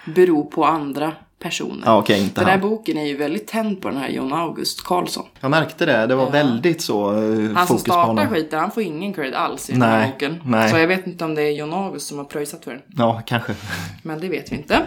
[0.04, 1.82] bero på andra personer.
[1.84, 4.84] Ja, okay, inte den här boken är ju väldigt tänd på den här John August
[4.84, 5.24] Carlsson.
[5.40, 6.06] Jag märkte det.
[6.06, 6.30] Det var ja.
[6.30, 10.00] väldigt så uh, Han som startar skiten, han får ingen cred alls i nej, den
[10.00, 10.42] här boken.
[10.44, 10.70] Nej.
[10.70, 12.82] Så jag vet inte om det är John August som har pröjsat för den.
[12.96, 13.54] Ja, kanske.
[14.02, 14.82] Men det vet vi inte.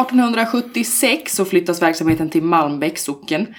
[0.00, 3.54] 1876 så flyttas verksamheten till Malmbäcks socken.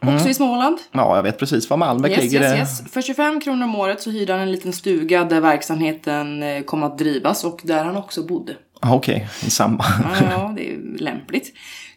[0.00, 0.14] Mm.
[0.14, 0.78] Också i Småland.
[0.92, 2.42] Ja, jag vet precis var Malmbäck yes, ligger.
[2.42, 2.92] Yes, yes.
[2.92, 6.82] För 25 kronor om året så hyrde han en liten stuga där verksamheten eh, kom
[6.82, 8.56] att drivas och där han också bodde.
[8.86, 9.84] Okej, okay, i samma.
[10.30, 11.52] ja, det är lämpligt.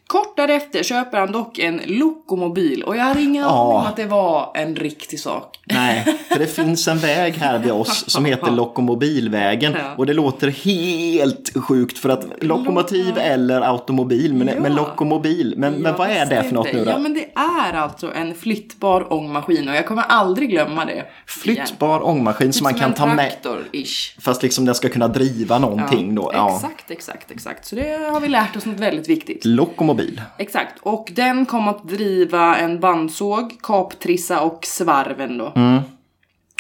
[0.08, 3.50] Kort därefter köper han dock en Lokomobil och jag hade ingen ja.
[3.50, 5.60] aning om att det var en riktig sak.
[5.65, 9.96] Nej, för det finns en väg här vid oss som heter Lokomobilvägen ja.
[9.98, 13.22] och det låter helt sjukt för att lokomotiv ja.
[13.22, 14.54] eller automobil, men, ja.
[14.60, 16.91] men lokomobil, men, men vad är det för något nu då?
[16.91, 21.06] Ja, men det är alltså en flyttbar ångmaskin och jag kommer aldrig glömma det.
[21.26, 22.02] Flyttbar igen.
[22.02, 23.32] ångmaskin som man kan ta med.
[23.72, 24.20] Ish.
[24.20, 26.32] Fast liksom den ska kunna driva någonting då.
[26.32, 27.65] Exakt, exakt, exakt.
[27.65, 29.46] Så det har vi lärt oss något väldigt viktigt.
[29.46, 30.21] Lokomobil mobil.
[30.38, 30.79] Exakt.
[30.81, 35.53] Och den kom att driva en bandsåg, kaptrissa och svarven då.
[35.55, 35.81] Mm.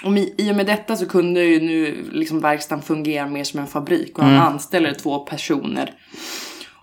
[0.03, 3.67] Och i och med detta så kunde ju nu liksom verkstaden fungera mer som en
[3.67, 4.45] fabrik och han Mm.
[4.45, 5.93] anställer två personer.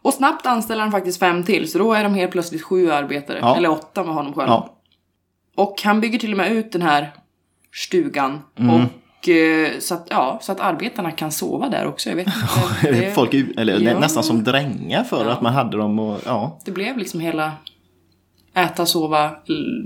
[0.02, 3.38] Och snabbt anställer han faktiskt fem till så då är de helt plötsligt sju arbetare.
[3.40, 3.56] Ja.
[3.56, 4.48] Eller åtta med honom själv.
[4.48, 4.76] Ja.
[5.56, 7.10] Och han bygger till och med ut den här
[7.72, 8.40] stugan.
[8.58, 8.74] Mm.
[8.74, 8.80] Och
[9.80, 12.08] så att, ja, så att arbetarna kan sova där också.
[12.08, 12.26] Jag vet
[12.82, 13.00] inte.
[13.00, 13.98] Det, Folk, eller Ja.
[13.98, 15.30] nästan som drängar för Ja.
[15.32, 16.58] att man hade dem och ja.
[16.64, 17.52] det blev liksom hela
[18.54, 19.30] äta, sova,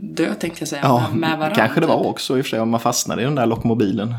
[0.02, 0.80] dö tänkte jag säga.
[0.84, 1.56] Ja, med, varandra.
[1.56, 2.06] kanske det var typ.
[2.06, 4.14] också i och för sig om man fastnade i den där lockmobilen.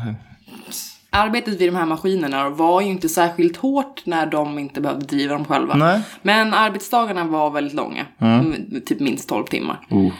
[1.10, 5.34] Arbetet vid de här maskinerna var ju inte särskilt hårt när de inte behövde driva
[5.34, 5.74] dem själva.
[5.74, 6.00] Nej.
[6.22, 8.06] Men arbetsdagarna var väldigt långa.
[8.20, 8.54] Mm,
[8.86, 9.86] Typ minst 12 timmar.
[9.90, 10.12] Oh.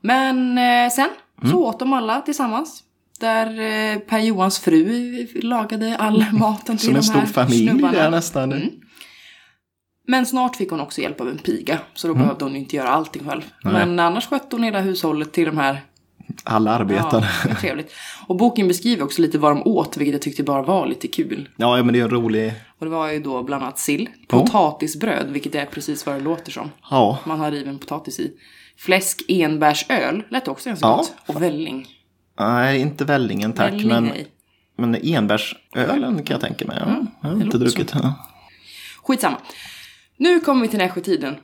[0.00, 1.08] Men eh, sen
[1.42, 1.52] Mm.
[1.52, 2.82] så åt de alla tillsammans.
[3.24, 3.46] Där
[3.92, 7.92] eh, Per Johans fru lagade all maten till Som en de stor här familj snubbarna.
[7.98, 8.52] där nästan.
[8.52, 8.68] Mm.
[10.06, 11.78] Men snart fick hon också hjälp av en piga.
[11.94, 12.22] Så då Mm.
[12.22, 13.42] behövde hon inte göra allting själv.
[13.62, 15.80] Men annars skötte hon hela hushållet till de här
[16.44, 17.26] Alla arbetarna.
[17.48, 17.92] Ja, trevligt.
[18.26, 21.48] Och boken beskriver också lite vad de åt, vilket jag tyckte bara var lite kul.
[21.56, 22.52] Ja, men det är en rolig...
[22.78, 26.52] Och det var ju då bland annat sill, potatisbröd, vilket är precis vad det låter
[26.52, 26.70] som.
[26.90, 28.32] Ja, Man har riven potatis i.
[28.78, 30.96] Fläsk enbärsöl, lät också ganska Ja.
[30.96, 31.14] gott.
[31.26, 31.86] Och välling.
[32.38, 33.72] Nej inte vällingen tack.
[33.72, 34.12] Välling, men,
[34.76, 36.76] men enbärsölen kan jag tänka mig.
[36.80, 37.92] Ja, jag har inte druckit.
[37.94, 38.14] Ja.
[39.02, 39.36] Skitsamma.
[40.16, 41.36] Nu kommer vi till Nässjötiden.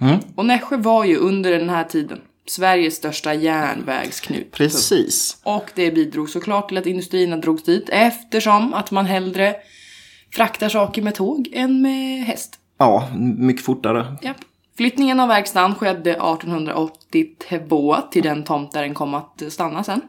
[0.00, 0.18] Mm.
[0.34, 4.52] Och Nässjö var ju under den här tiden Sveriges största järnvägsknut.
[4.52, 5.40] Precis.
[5.42, 9.54] Och det bidrog såklart till att industrierna drogs dit eftersom att man hellre
[10.32, 12.58] fraktar saker med tåg än med häst.
[12.78, 14.16] Ja, mycket fortare.
[14.22, 14.36] Japp.
[14.80, 20.00] Flyttningen av verkstaden skedde 1882 till den tomt där den kom att stanna sen.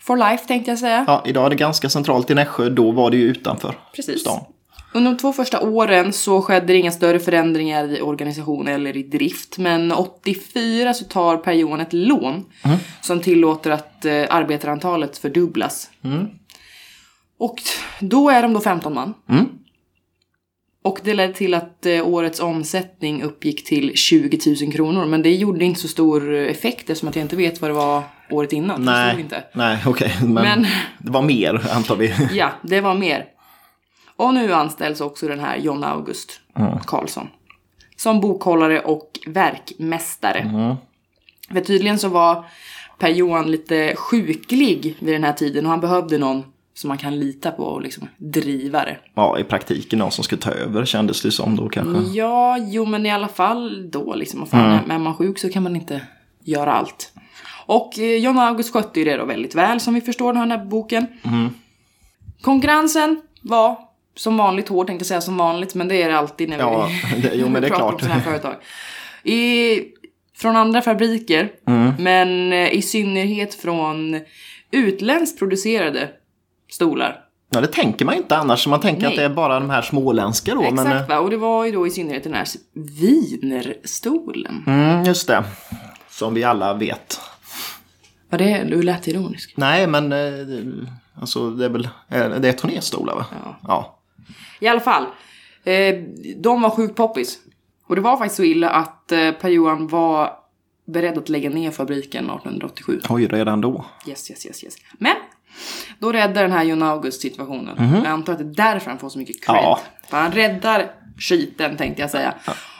[0.00, 1.04] For life tänkte jag säga.
[1.06, 2.68] Ja, idag är det ganska centralt i Nässjö.
[2.68, 4.20] Då var det ju utanför Precis.
[4.20, 4.40] stan.
[4.94, 9.02] Under de två första åren så skedde det inga större förändringar i organisation eller i
[9.02, 9.58] drift.
[9.58, 12.44] Men 84 så tar Per Johan ett lån
[13.00, 15.90] som tillåter att eh, arbetarantalet fördubblas.
[17.38, 17.56] Och
[18.00, 19.14] då är de då 15 man.
[19.28, 19.46] Mm.
[20.86, 25.06] Och det ledde till att eh, årets omsättning uppgick till 20 000 kronor.
[25.06, 28.02] Men det gjorde inte så stor effekt eftersom att jag inte vet vad det var
[28.30, 28.82] året innan.
[28.82, 29.44] Nej, inte.
[29.52, 30.12] nej okej.
[30.22, 30.66] Men, Men-
[30.98, 32.14] det var mer antar vi.
[32.32, 33.24] Ja, det var mer.
[34.16, 36.40] Och nu anställs också den här John August
[36.86, 37.28] Karlsson.
[37.96, 40.76] Som bokhållare och verkmästare.
[41.52, 42.44] För tydligen så var
[42.98, 46.44] Per Johan lite sjuklig vid den här tiden och han behövde någon
[46.76, 48.96] som man kan lita på och liksom driva det.
[49.14, 52.12] Ja, i praktiken någon som skulle ta över kändes det som då kanske.
[52.18, 54.40] Ja, jo men i alla fall då liksom.
[54.40, 56.00] Vad fan, Är man sjuk så kan man inte
[56.44, 57.12] göra allt.
[57.66, 60.64] Och eh, John August skötte ju det då väldigt väl som vi förstår den här
[60.64, 61.06] boken.
[62.40, 63.78] Konkurrensen var
[64.16, 66.62] som vanligt hård tänkte jag säga som vanligt men det är det alltid när vi,
[66.62, 66.88] Ja,
[67.22, 68.00] det- jo, men det är pratar om klart.
[68.00, 68.54] sådana här företag.
[69.22, 69.80] I,
[70.36, 71.92] från andra fabriker Mm.
[71.98, 74.20] men eh, i synnerhet från
[74.70, 76.08] utländskt producerade
[76.68, 77.22] stolar.
[77.50, 78.66] Ja, det tänker man inte annars.
[78.66, 79.10] Man tänker Nej.
[79.10, 80.62] att det är bara de här småländska då.
[80.62, 84.64] Exakt Men, va, och det var ju då i synnerhet den här wienerstolen.
[84.66, 85.44] mm, just det.
[86.10, 87.20] Som vi alla vet.
[88.30, 89.54] Var det, du lät ironisk.
[89.56, 90.88] Nej, men eh,
[91.20, 93.26] alltså det är väl eh, det är turnéstolar va?
[93.44, 93.56] Ja.
[93.68, 93.98] ja.
[94.60, 95.04] I alla fall,
[95.64, 95.94] eh,
[96.36, 97.38] de var sjukt poppis.
[97.86, 100.32] Och det var faktiskt så illa att eh, Per Johan var
[100.86, 103.00] beredd att lägga ner fabriken 1887.
[103.08, 103.84] Oj, redan då.
[104.06, 104.76] Yes, yes, yes, yes.
[104.98, 105.16] Men
[105.98, 108.02] då räddar den här John August situationen.
[108.04, 109.56] Jag antar att det är därför han får så mycket cred.
[109.56, 109.80] Ja.
[110.08, 112.34] För han räddar skiten tänkte jag säga.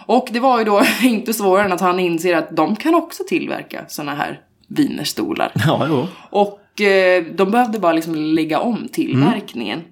[0.06, 3.22] Och det var ju då inte svårare än att han inser att de kan också
[3.28, 5.52] tillverka såna här wienerstolar.
[5.54, 6.06] Ja, jo.
[6.30, 9.82] Och eh, de behövde bara liksom lägga om tillverkningen.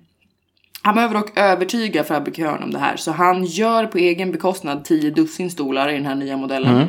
[0.82, 5.10] Han behöver dock övertyga fabrikören om det här så han gör på egen bekostnad 10
[5.10, 6.86] dussin stolar i den här nya modellen.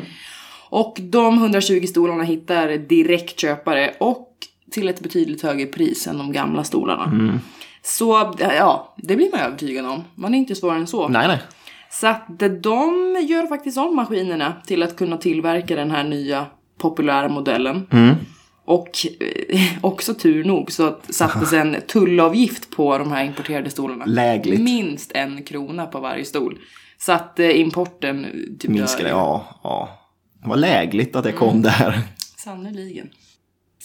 [0.70, 4.25] Och de 120 stolarna hittar direktköpare och
[4.72, 7.40] till ett betydligt högre pris än de gamla stolarna.
[7.84, 10.04] Så ja, det blir man övertygad om.
[10.16, 11.08] Man är inte svårare än så.
[11.08, 11.42] Nej, nej.
[11.92, 16.46] Så att de gör faktiskt om maskinerna till att kunna tillverka den här nya
[16.78, 17.88] populära modellen.
[18.66, 24.06] Och eh, också tur nog så att sattes en tullavgift på de här importerade stolarna.
[24.06, 24.62] Lägligt.
[24.62, 26.60] Minst en krona på varje stol.
[26.98, 28.26] Så att eh, importen
[28.60, 29.90] typ Minskade, ja, ja.
[30.42, 32.02] Det var lägligt att det kom där.
[32.38, 33.10] Sannerligen.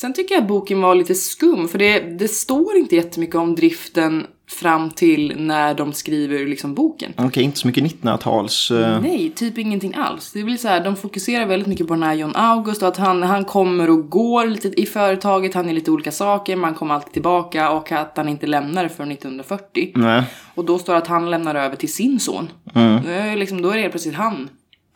[0.01, 3.55] Sen tycker jag att boken var lite skum för det, det står inte jättemycket om
[3.55, 7.13] driften fram till när de skriver liksom boken.
[7.17, 8.71] Okej, inte så mycket 1900-tals...
[8.71, 10.33] eh, Nej, typ ingenting alls.
[10.33, 12.97] Det blir så här, de fokuserar väldigt mycket på den här John August och att
[12.97, 16.95] han, han kommer och går lite i företaget, han är lite olika saker, man kommer
[16.95, 19.93] alltid tillbaka och att han inte lämnar det för 1940.
[19.95, 20.23] Nej.
[20.55, 22.49] Och då står det att han lämnar över till sin son.
[22.75, 23.03] Mm.
[23.05, 24.49] Då, är liksom, då är det helt plötsligt han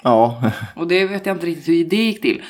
[0.04, 0.42] Ja.
[0.76, 2.42] Och det vet jag inte riktigt hur det gick till.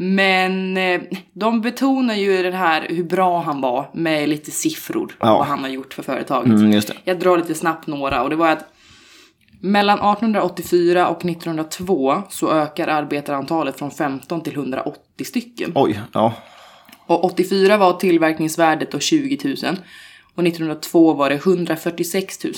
[0.00, 1.00] Men eh,
[1.32, 5.16] de betonar ju den här hur bra han var med lite siffror.
[5.20, 5.38] Ja.
[5.38, 6.52] Vad han har gjort för företaget.
[6.52, 6.80] Mm.
[7.04, 8.64] Jag drar lite snabbt några och det var att
[9.60, 15.72] mellan 1884 och 1902 så ökar arbetarantalet från 15 till 180 stycken.
[15.74, 16.34] Oj, ja.
[17.06, 19.76] Och 84 var tillverkningsvärdet då 20 000.
[20.34, 22.54] Och 1902 var det 146 000.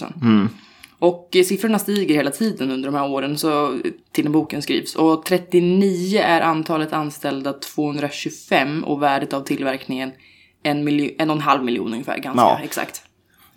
[1.00, 3.78] Och eh, siffrorna stiger hela tiden under de här åren så,
[4.12, 4.94] till när boken skrivs.
[4.94, 10.12] Och 39 är antalet anställda 225 och värdet av tillverkningen
[10.62, 12.60] en, miljo- en och en halv miljon ungefär, ganska Ja.
[12.64, 13.02] exakt.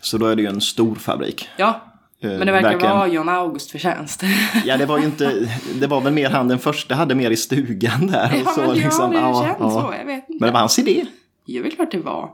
[0.01, 1.49] Så då är det ju en stor fabrik.
[1.57, 1.89] Ja,
[2.21, 2.97] Eh, men det verkar verkligen.
[2.97, 4.23] vara John August förtjänst.
[4.65, 7.37] Ja, det var ju inte, det var väl mer han den första hade mer i
[7.37, 8.31] stugan där.
[8.33, 9.13] ja, och så, men liksom.
[9.13, 9.69] ja, det Ja, känns ja.
[9.81, 10.39] så, jag vet inte.
[10.39, 11.05] Men det var hans idé.
[11.45, 12.29] Det är klart det var.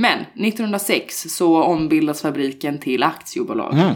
[0.00, 3.74] Men 1906 så ombildas fabriken till aktiebolag.
[3.74, 3.94] Mm.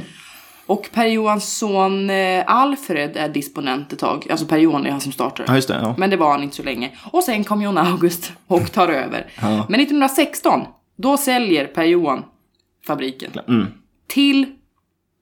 [0.67, 4.27] Och Per Johans son eh, Alfred är disponent ett tag.
[4.31, 5.45] Alltså Per Johan är han som startar.
[5.49, 5.81] Ja, det.
[5.83, 5.95] Ja.
[5.99, 6.91] Men det var han inte så länge.
[7.11, 9.27] Och sen kom John August och tar över.
[9.41, 10.61] Men 1916,
[10.97, 12.25] då säljer Per Johan
[12.87, 13.31] fabriken.
[13.49, 13.67] Mm.
[14.09, 14.47] Till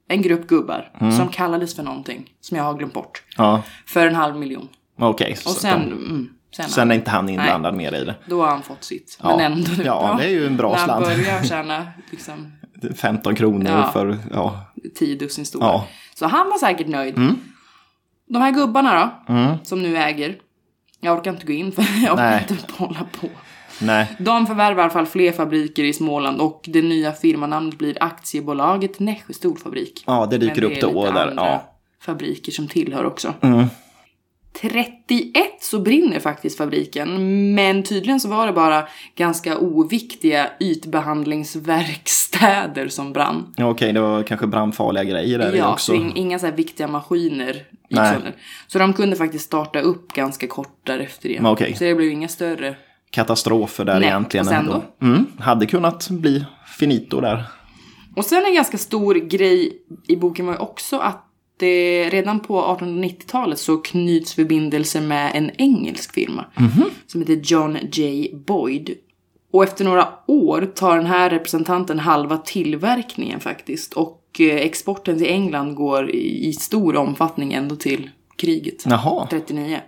[0.08, 3.22] en grupp gubbar som kallades för någonting som jag har glömt bort.
[3.36, 3.62] ja.
[3.86, 4.68] För en halv miljon.
[4.98, 5.32] Okej.
[5.32, 8.14] Och så sen, mm, sen, Sen är inte han inblandad mer i det.
[8.26, 9.18] då har han fått sitt.
[9.22, 9.36] Ja.
[9.36, 9.70] Men ändå.
[9.84, 11.04] Ja, det är ju en bra När han slant.
[11.06, 12.52] börjar tjäna liksom
[12.96, 13.90] 15 kronor Ja.
[13.92, 14.64] för, ja.
[14.98, 15.66] tio dussin stora.
[15.66, 15.86] Ja.
[16.14, 17.14] Så han var säkert nöjd.
[18.28, 20.36] De här gubbarna då, som nu äger.
[21.00, 22.46] Jag orkar inte gå in för jag orkar Nej.
[22.50, 23.28] inte hålla på.
[23.82, 24.06] Nej.
[24.18, 28.98] De förvärvar i alla fall fler fabriker i Småland och det nya firmanamnet blir aktiebolaget
[29.00, 30.04] Nässjö Storfabrik.
[30.06, 31.00] Ja, det dyker Men upp är då.
[31.04, 31.28] lite Där.
[31.28, 31.74] andra Ja.
[32.02, 33.34] fabriker som tillhör också.
[33.40, 33.66] Mm.
[34.52, 43.12] 31 så brinner faktiskt fabriken, men tydligen så var det bara ganska oviktiga ytbehandlingsverkstäder som
[43.12, 43.54] brann.
[43.56, 45.86] Ja, Okej, det var kanske brandfarliga grejer där Ja, också.
[45.92, 47.52] så in- inga så här viktiga maskiner
[47.88, 48.34] gick sönder.
[48.66, 51.46] Så de kunde faktiskt starta upp ganska kort därefter igen.
[51.46, 51.74] Okej.
[51.76, 52.76] Så det blev inga större.
[53.10, 54.46] Katastrofer där Nej, egentligen.
[54.46, 54.82] och sen ändå.
[55.02, 55.26] Mm.
[55.38, 56.44] Hade kunnat bli
[56.78, 57.44] finito där.
[58.16, 59.72] Och sen en ganska stor grej
[60.08, 61.26] i boken var ju också att
[61.60, 66.44] det redan på 1890-talet så knyts förbindelser med en engelsk firma.
[67.06, 68.30] Som heter John J.
[68.46, 68.94] Boyd.
[69.52, 73.92] Och efter några år tar den här representanten halva tillverkningen faktiskt.
[73.92, 78.84] Och eh, exporten till England går i, i stor omfattning ändå till kriget.
[78.86, 79.26] Jaha.
[79.30, 79.80] 39.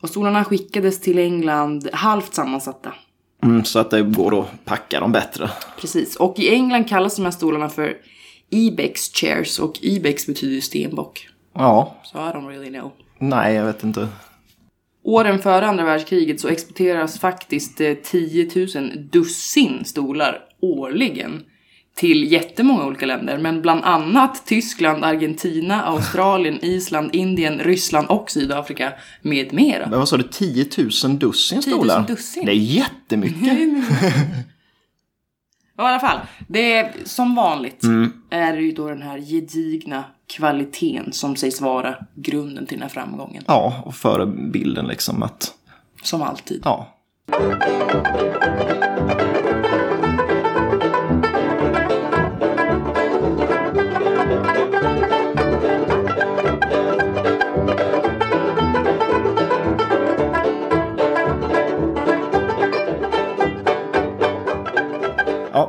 [0.00, 2.92] Och stolarna skickades till England halvt sammansatta.
[3.42, 5.50] Mm, så att det går att packa dem bättre.
[5.80, 6.16] Precis.
[6.16, 7.96] Och i England kallas de här stolarna för
[8.50, 11.28] Ibex chairs och Ibex betyder ju stenbock.
[11.54, 12.92] Ja, Så I don't really know.
[13.18, 14.08] nej jag vet inte.
[15.04, 21.42] Åren före andra världskriget så exporteras faktiskt eh, 10 000 dussin stolar årligen
[21.94, 23.38] till jättemånga olika länder.
[23.38, 29.86] Men bland annat Tyskland, Argentina, Australien, Island, Indien, Ryssland och Sydafrika med mera.
[29.88, 30.66] Men vad sa du, 10
[31.04, 32.06] 000 dussin 10 000 stolar?
[32.06, 32.46] dussin.
[32.46, 33.42] Det är jättemycket.
[35.80, 38.12] Ja, i alla fall, det är som vanligt Mm.
[38.30, 42.88] är det ju då den här gedigna kvaliteten som sägs vara grunden till den här
[42.88, 43.42] framgången.
[43.46, 45.54] Ja, och förebilden liksom att,
[46.02, 46.62] Som alltid.
[46.64, 46.88] ja.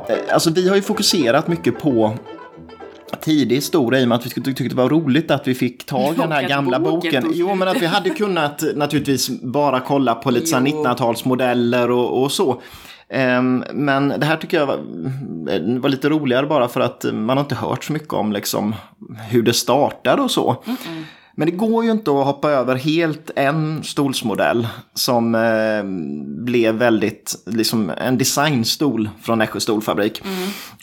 [0.08, 2.16] Ja, eh, alltså vi har ju fokuserat mycket på
[3.20, 6.14] tidig historia i och med att vi tyckte det var roligt att vi fick tag
[6.14, 10.30] i den här gamla boken Jo, men att vi hade kunnat naturligtvis bara kolla på
[10.30, 10.84] lite så här Jo.
[10.84, 12.62] 1900-talsmodeller och, och så.
[13.08, 14.78] Ehm, men det här tycker jag var,
[15.78, 18.74] var lite roligare bara för att man har inte hört så mycket om liksom
[19.28, 20.64] hur det startade och så.
[21.36, 25.84] Men det går ju inte att hoppa över helt en stolsmodell som eh,
[26.44, 30.22] blev väldigt, liksom en designstol från Nässjö stolfabrik.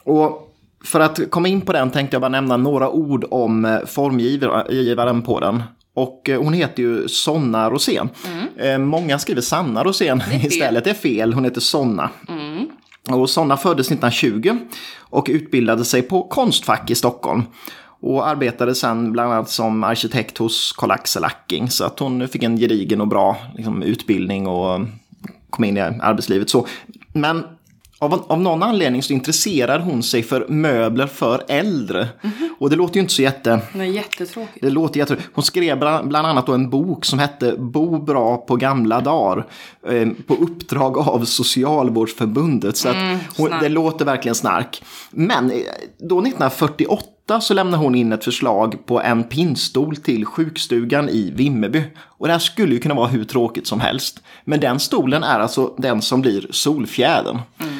[0.03, 0.45] Och
[0.83, 5.21] för att komma in på den tänkte jag bara nämna några ord om eh, formgivaren
[5.21, 5.63] på den.
[5.95, 8.10] Och eh, hon heter ju Sonna Rosén.
[8.58, 12.10] Eh, många skriver Sanna Rosén istället, det är fel, hon heter Sonna.
[13.10, 14.58] Och Sonna föddes 1920
[15.00, 17.43] och utbildade sig på Konstfack i Stockholm.
[18.02, 21.69] Och arbetade sen bland annat som arkitekt hos Karl-Axel Acking.
[21.69, 24.81] Så att hon fick en gedigen och bra liksom, utbildning och
[25.50, 26.50] kom in i arbetslivet.
[26.50, 26.67] Så.
[27.13, 27.43] Men
[28.02, 32.08] av, av någon anledning så intresserar hon sig för möbler för äldre.
[32.60, 33.62] Och det låter ju inte så jätte...
[33.73, 34.58] Är jättetråkigt.
[34.62, 35.17] Det låter jätte...
[35.33, 39.45] Hon skrev bland bland annat då en bok som hette Bo bra på gamla dagar.
[39.87, 42.77] Eh, på uppdrag av Socialvårdsförbundet.
[42.77, 42.95] Så att
[43.37, 44.83] hon, det låter verkligen snark.
[45.12, 45.58] Men eh,
[45.97, 51.32] då 1948 1998 så lämnar hon in ett förslag på en pinnstol till sjukstugan i
[51.36, 51.84] Vimmerby.
[51.98, 54.23] Och det här skulle ju kunna vara hur tråkigt som helst.
[54.46, 57.40] Men den stolen är alltså den som blir solfjädern.
[57.60, 57.77] Mm.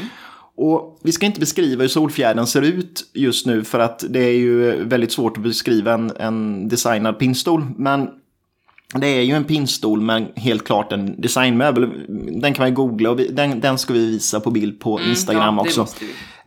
[0.58, 4.38] Och vi ska inte beskriva hur solfjädern ser ut just nu för att det är
[4.38, 7.66] ju väldigt svårt att beskriva en, en designad pinnstol.
[7.78, 8.10] Men
[8.94, 11.90] det är ju en pinnstol men helt klart en designmöbel.
[12.42, 15.10] Den kan man googla och vi, den, den ska vi visa på bild på mm,
[15.10, 15.82] Instagram mm, ja, också.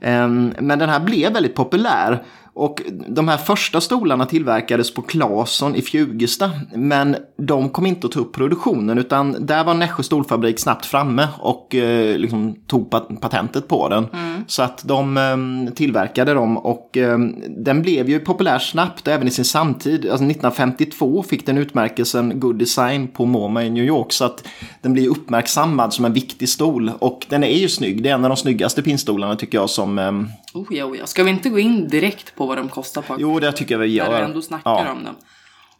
[0.01, 2.23] Um, men den här blev väldigt populär.
[2.55, 6.51] Och de här första stolarna tillverkades på Claesson i Fjugesta.
[6.75, 11.29] Men de kom inte att ta upp produktionen utan där var Nässjö stolfabrik snabbt framme
[11.39, 12.91] och eh, liksom tog
[13.21, 14.07] patentet på den.
[14.13, 14.45] Mm.
[14.47, 19.31] Så att de eh, tillverkade dem och eh, den blev ju populär snabbt även i
[19.31, 20.01] sin samtid.
[20.01, 24.13] Alltså 1952 fick den utmärkelsen Good Design på MoMA i New York.
[24.13, 24.45] Så att
[24.81, 26.91] den blir uppmärksammad som en viktig stol.
[26.99, 28.03] Och den är ju snygg.
[28.03, 30.29] Det är en av de snyggaste pinstolarna tycker jag som...
[30.55, 31.07] Oh ja, oh ja.
[31.07, 33.81] Ska vi inte gå in direkt på vad de kostar på Jo, det tycker jag
[33.81, 34.11] vi gör.
[34.11, 34.93] När vi ändå snackar ja.
[34.93, 35.15] om dem.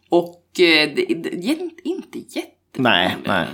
[0.09, 3.47] Och eh, det, det, inte jätte Nej, nej.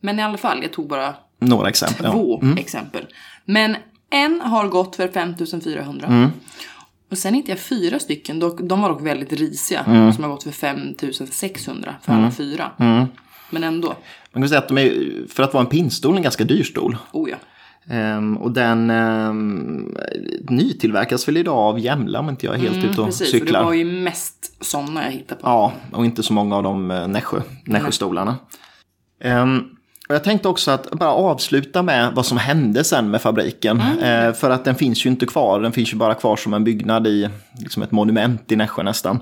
[0.00, 2.12] Men i alla fall, jag tog bara några exempel.
[2.12, 2.46] Två ja.
[2.46, 2.58] mm.
[2.58, 3.06] exempel.
[3.44, 3.76] Men
[4.10, 6.06] en har gått för 5400.
[6.06, 6.30] Mm.
[7.10, 10.12] Och sen hittade jag fyra stycken, de var dock väldigt risiga, mm.
[10.12, 12.32] som har gått för 5600 för alla mm.
[12.32, 12.70] fyra.
[12.78, 13.06] Mm.
[13.50, 13.96] Men ändå.
[14.32, 16.96] Man kan säga att de är, för att vara en pinnstol, en ganska dyr stol.
[17.12, 17.36] Oh ja.
[17.90, 19.96] Um, och den um,
[20.48, 23.40] nytillverkas väl idag av Jämla om inte jag är helt mm, ute och precis, cyklar.
[23.40, 25.48] Precis, det var ju mest sådana jag hittade på.
[25.48, 28.36] Ja, och inte så många av de uh, Nässjö, Nässjöstolarna.
[29.24, 29.76] Um,
[30.08, 33.80] och jag tänkte också att bara avsluta med vad som hände sen med fabriken.
[33.80, 34.28] Mm.
[34.28, 36.64] Uh, för att den finns ju inte kvar, den finns ju bara kvar som en
[36.64, 37.28] byggnad i
[37.58, 39.20] liksom ett monument i Nässjö nästan.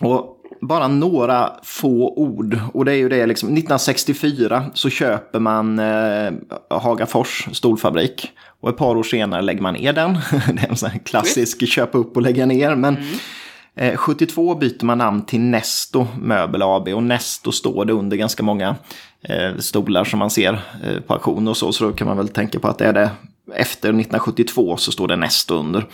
[0.00, 2.58] Och bara några få ord.
[2.72, 6.32] Och det är ju det, liksom, 1964 så köper man eh,
[6.70, 8.30] Hagafors stolfabrik.
[8.60, 10.12] Och ett par år senare lägger man ner den.
[10.52, 12.74] det är en sån här klassisk köpa upp och lägga ner.
[12.74, 13.92] Men mm.
[13.92, 16.88] eh, 72 byter man namn till Nesto Möbel AB.
[16.88, 18.76] Och Nesto står det under ganska många
[19.22, 20.52] eh, stolar som man ser
[20.84, 21.72] eh, på auktion och så.
[21.72, 23.10] Så då kan man väl tänka på att det är det
[23.54, 25.86] efter 1972 så står det Nesto under.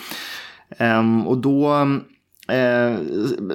[0.78, 1.86] Um, och då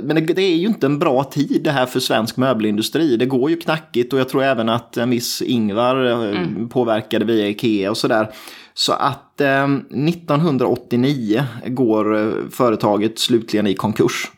[0.03, 3.17] men det är ju inte en bra tid det här för svensk möbelindustri.
[3.17, 6.69] Det går ju knackigt och jag tror även att en viss Ingvar eh, mm.
[6.69, 8.31] påverkade via Ikea och sådär.
[8.73, 14.31] Så att eh, 1989 går företaget slutligen i konkurs.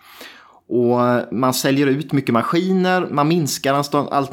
[0.69, 0.99] Och
[1.31, 3.73] man säljer ut mycket maskiner, man minskar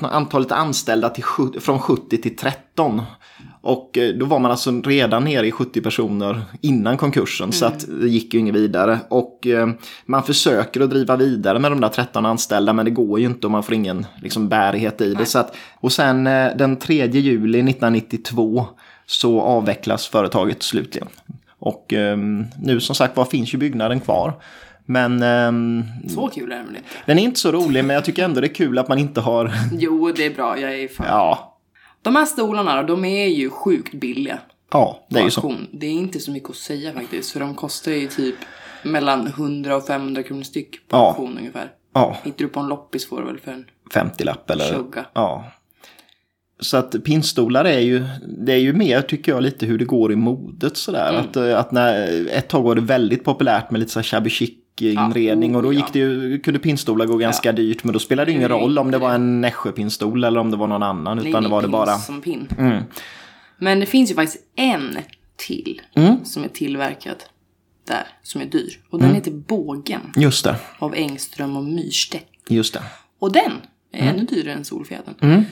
[0.01, 1.25] antalet anställda till,
[1.61, 3.03] från 70 till 13.
[3.65, 7.53] Och eh, då var man alltså redan nere i 70 personer innan konkursen mm.
[7.53, 8.99] så att det gick ju inget vidare.
[9.09, 9.69] Och eh,
[10.07, 13.47] man försöker att driva vidare med de där 13 anställda men det går ju inte
[13.47, 15.27] och man får ingen liksom, bärighet i det.
[15.27, 18.67] Så att, och sen eh, den 3 juli 1992
[19.07, 21.09] så avvecklas företaget slutligen.
[21.59, 21.95] Och
[22.62, 24.33] nu som sagt var finns ju byggnaden kvar.
[24.87, 25.23] Men...
[25.23, 26.89] Um, så kul är den väl inte?
[27.07, 29.21] Den är inte så rolig men jag tycker ändå det är kul att man inte
[29.21, 29.53] har...
[29.73, 30.59] jo, det är bra.
[30.59, 31.07] Jag är fan.
[31.09, 31.53] Ja,
[32.05, 34.38] de här stolarna de är ju sjukt billiga.
[34.70, 35.55] Ja, det är ju så.
[35.72, 37.30] Det är inte så mycket att säga faktiskt.
[37.30, 38.34] För de kostar ju typ
[38.82, 41.09] mellan 100 och 500 kronor styck på ja.
[41.09, 41.70] auktion ungefär.
[41.94, 42.16] Ja.
[42.22, 44.72] Hittar du på en loppis får du väl för en 50-lapp eller?
[44.72, 45.07] Tjugga.
[45.14, 45.44] Ja.
[46.61, 50.12] Så att pinnstolar är ju, det är ju mer tycker jag lite hur det går
[50.12, 51.09] i modet sådär.
[51.09, 51.20] Mm.
[51.20, 54.50] Att, att när, ett tag var det väldigt populärt med lite så här shabby chic
[54.83, 57.53] inredning ja, och då gick det ju, kunde pinnstolar gå ganska ja.
[57.53, 60.51] dyrt men då spelade det ingen roll om det var en Nässjö pinnstol eller om
[60.51, 61.99] det var någon annan utan det var det bara...
[61.99, 62.49] som pin.
[62.59, 62.83] Mm.
[63.59, 64.99] Men det finns ju faktiskt en
[65.37, 66.25] till mm.
[66.25, 67.25] som är tillverkad
[67.87, 69.16] där som är dyr och den mm.
[69.16, 70.12] heter Bågen.
[70.16, 70.57] Just det.
[70.79, 72.27] Av Engström och Myrstedt.
[72.49, 72.83] Just det.
[73.18, 73.53] Och den
[73.93, 74.14] är mm.
[74.14, 75.14] ännu dyrare än Solfjädern.
[75.20, 75.45] Mm.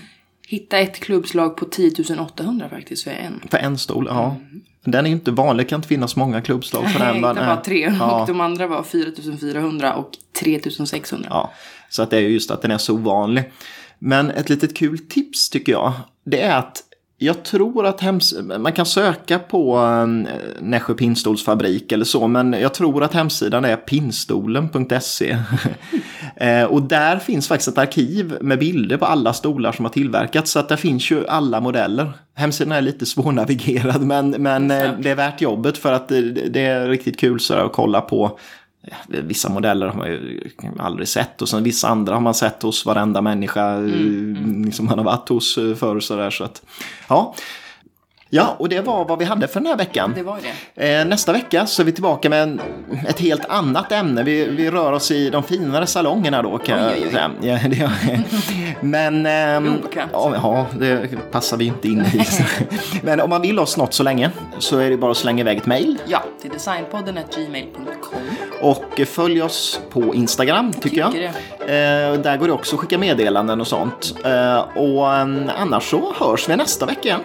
[0.48, 3.40] Hitta ett klubbslag på 10 800 faktiskt för en.
[3.50, 4.36] För en stol, ja.
[4.36, 4.62] Mm.
[4.84, 7.08] Den är inte vanlig, det kan inte finnas många klubbslag på den.
[7.08, 8.20] Jag hittade bara tre ja.
[8.20, 10.10] och de andra var 4400 och
[10.40, 11.28] 3600.
[11.30, 11.52] Ja,
[11.88, 13.52] så att det är just att den är så ovanlig.
[13.98, 15.92] Men ett litet kul tips tycker jag,
[16.24, 16.82] det är att
[17.18, 20.06] jag tror att hems man kan söka på äh,
[20.60, 25.38] Nässjö Pinnstolsfabrik eller så, men jag tror att hemsidan är pinstolen.se.
[26.42, 30.50] eh, och där finns faktiskt ett arkiv med bilder på alla stolar som har tillverkats,
[30.50, 32.12] så att där finns ju alla modeller.
[32.34, 36.60] Hemsidan är lite svårnavigerad, men, men eh, det är värt jobbet för att det, det
[36.60, 38.38] är riktigt kul så att kolla på
[39.06, 42.86] Vissa modeller har man ju aldrig sett och sen vissa andra har man sett hos
[42.86, 44.72] varenda människa mm, mm.
[44.72, 46.00] som man har varit hos förr.
[46.00, 46.62] Så, där, så att,
[47.08, 47.34] ja.
[48.34, 50.12] Ja, och det var vad vi hade för den här veckan.
[50.16, 50.38] Det var
[50.74, 50.98] det.
[50.98, 52.60] Eh, nästa vecka så är vi tillbaka med en,
[53.08, 54.22] ett helt annat ämne.
[54.22, 57.10] Vi, vi rör oss i de finare salongerna då kan Oj, oj, oj.
[57.40, 57.60] jag.
[57.62, 57.90] Ja, det.
[58.80, 60.10] Men ehm, Obekvämt.
[60.12, 62.24] ja, ja, det passar vi inte in i.
[63.02, 65.58] Men om man vill oss något så länge så är det bara att slänga iväg
[65.58, 65.98] ett mejl.
[66.06, 68.20] Ja, till designpodden gmail.com.
[68.60, 71.12] Och följ oss på Instagram tycker jag.
[71.12, 71.26] tycker
[71.60, 74.14] Eh, där går det också att skicka meddelanden och sånt.
[74.24, 75.26] Eh, och eh,
[75.58, 77.20] annars så hörs vi nästa vecka igen.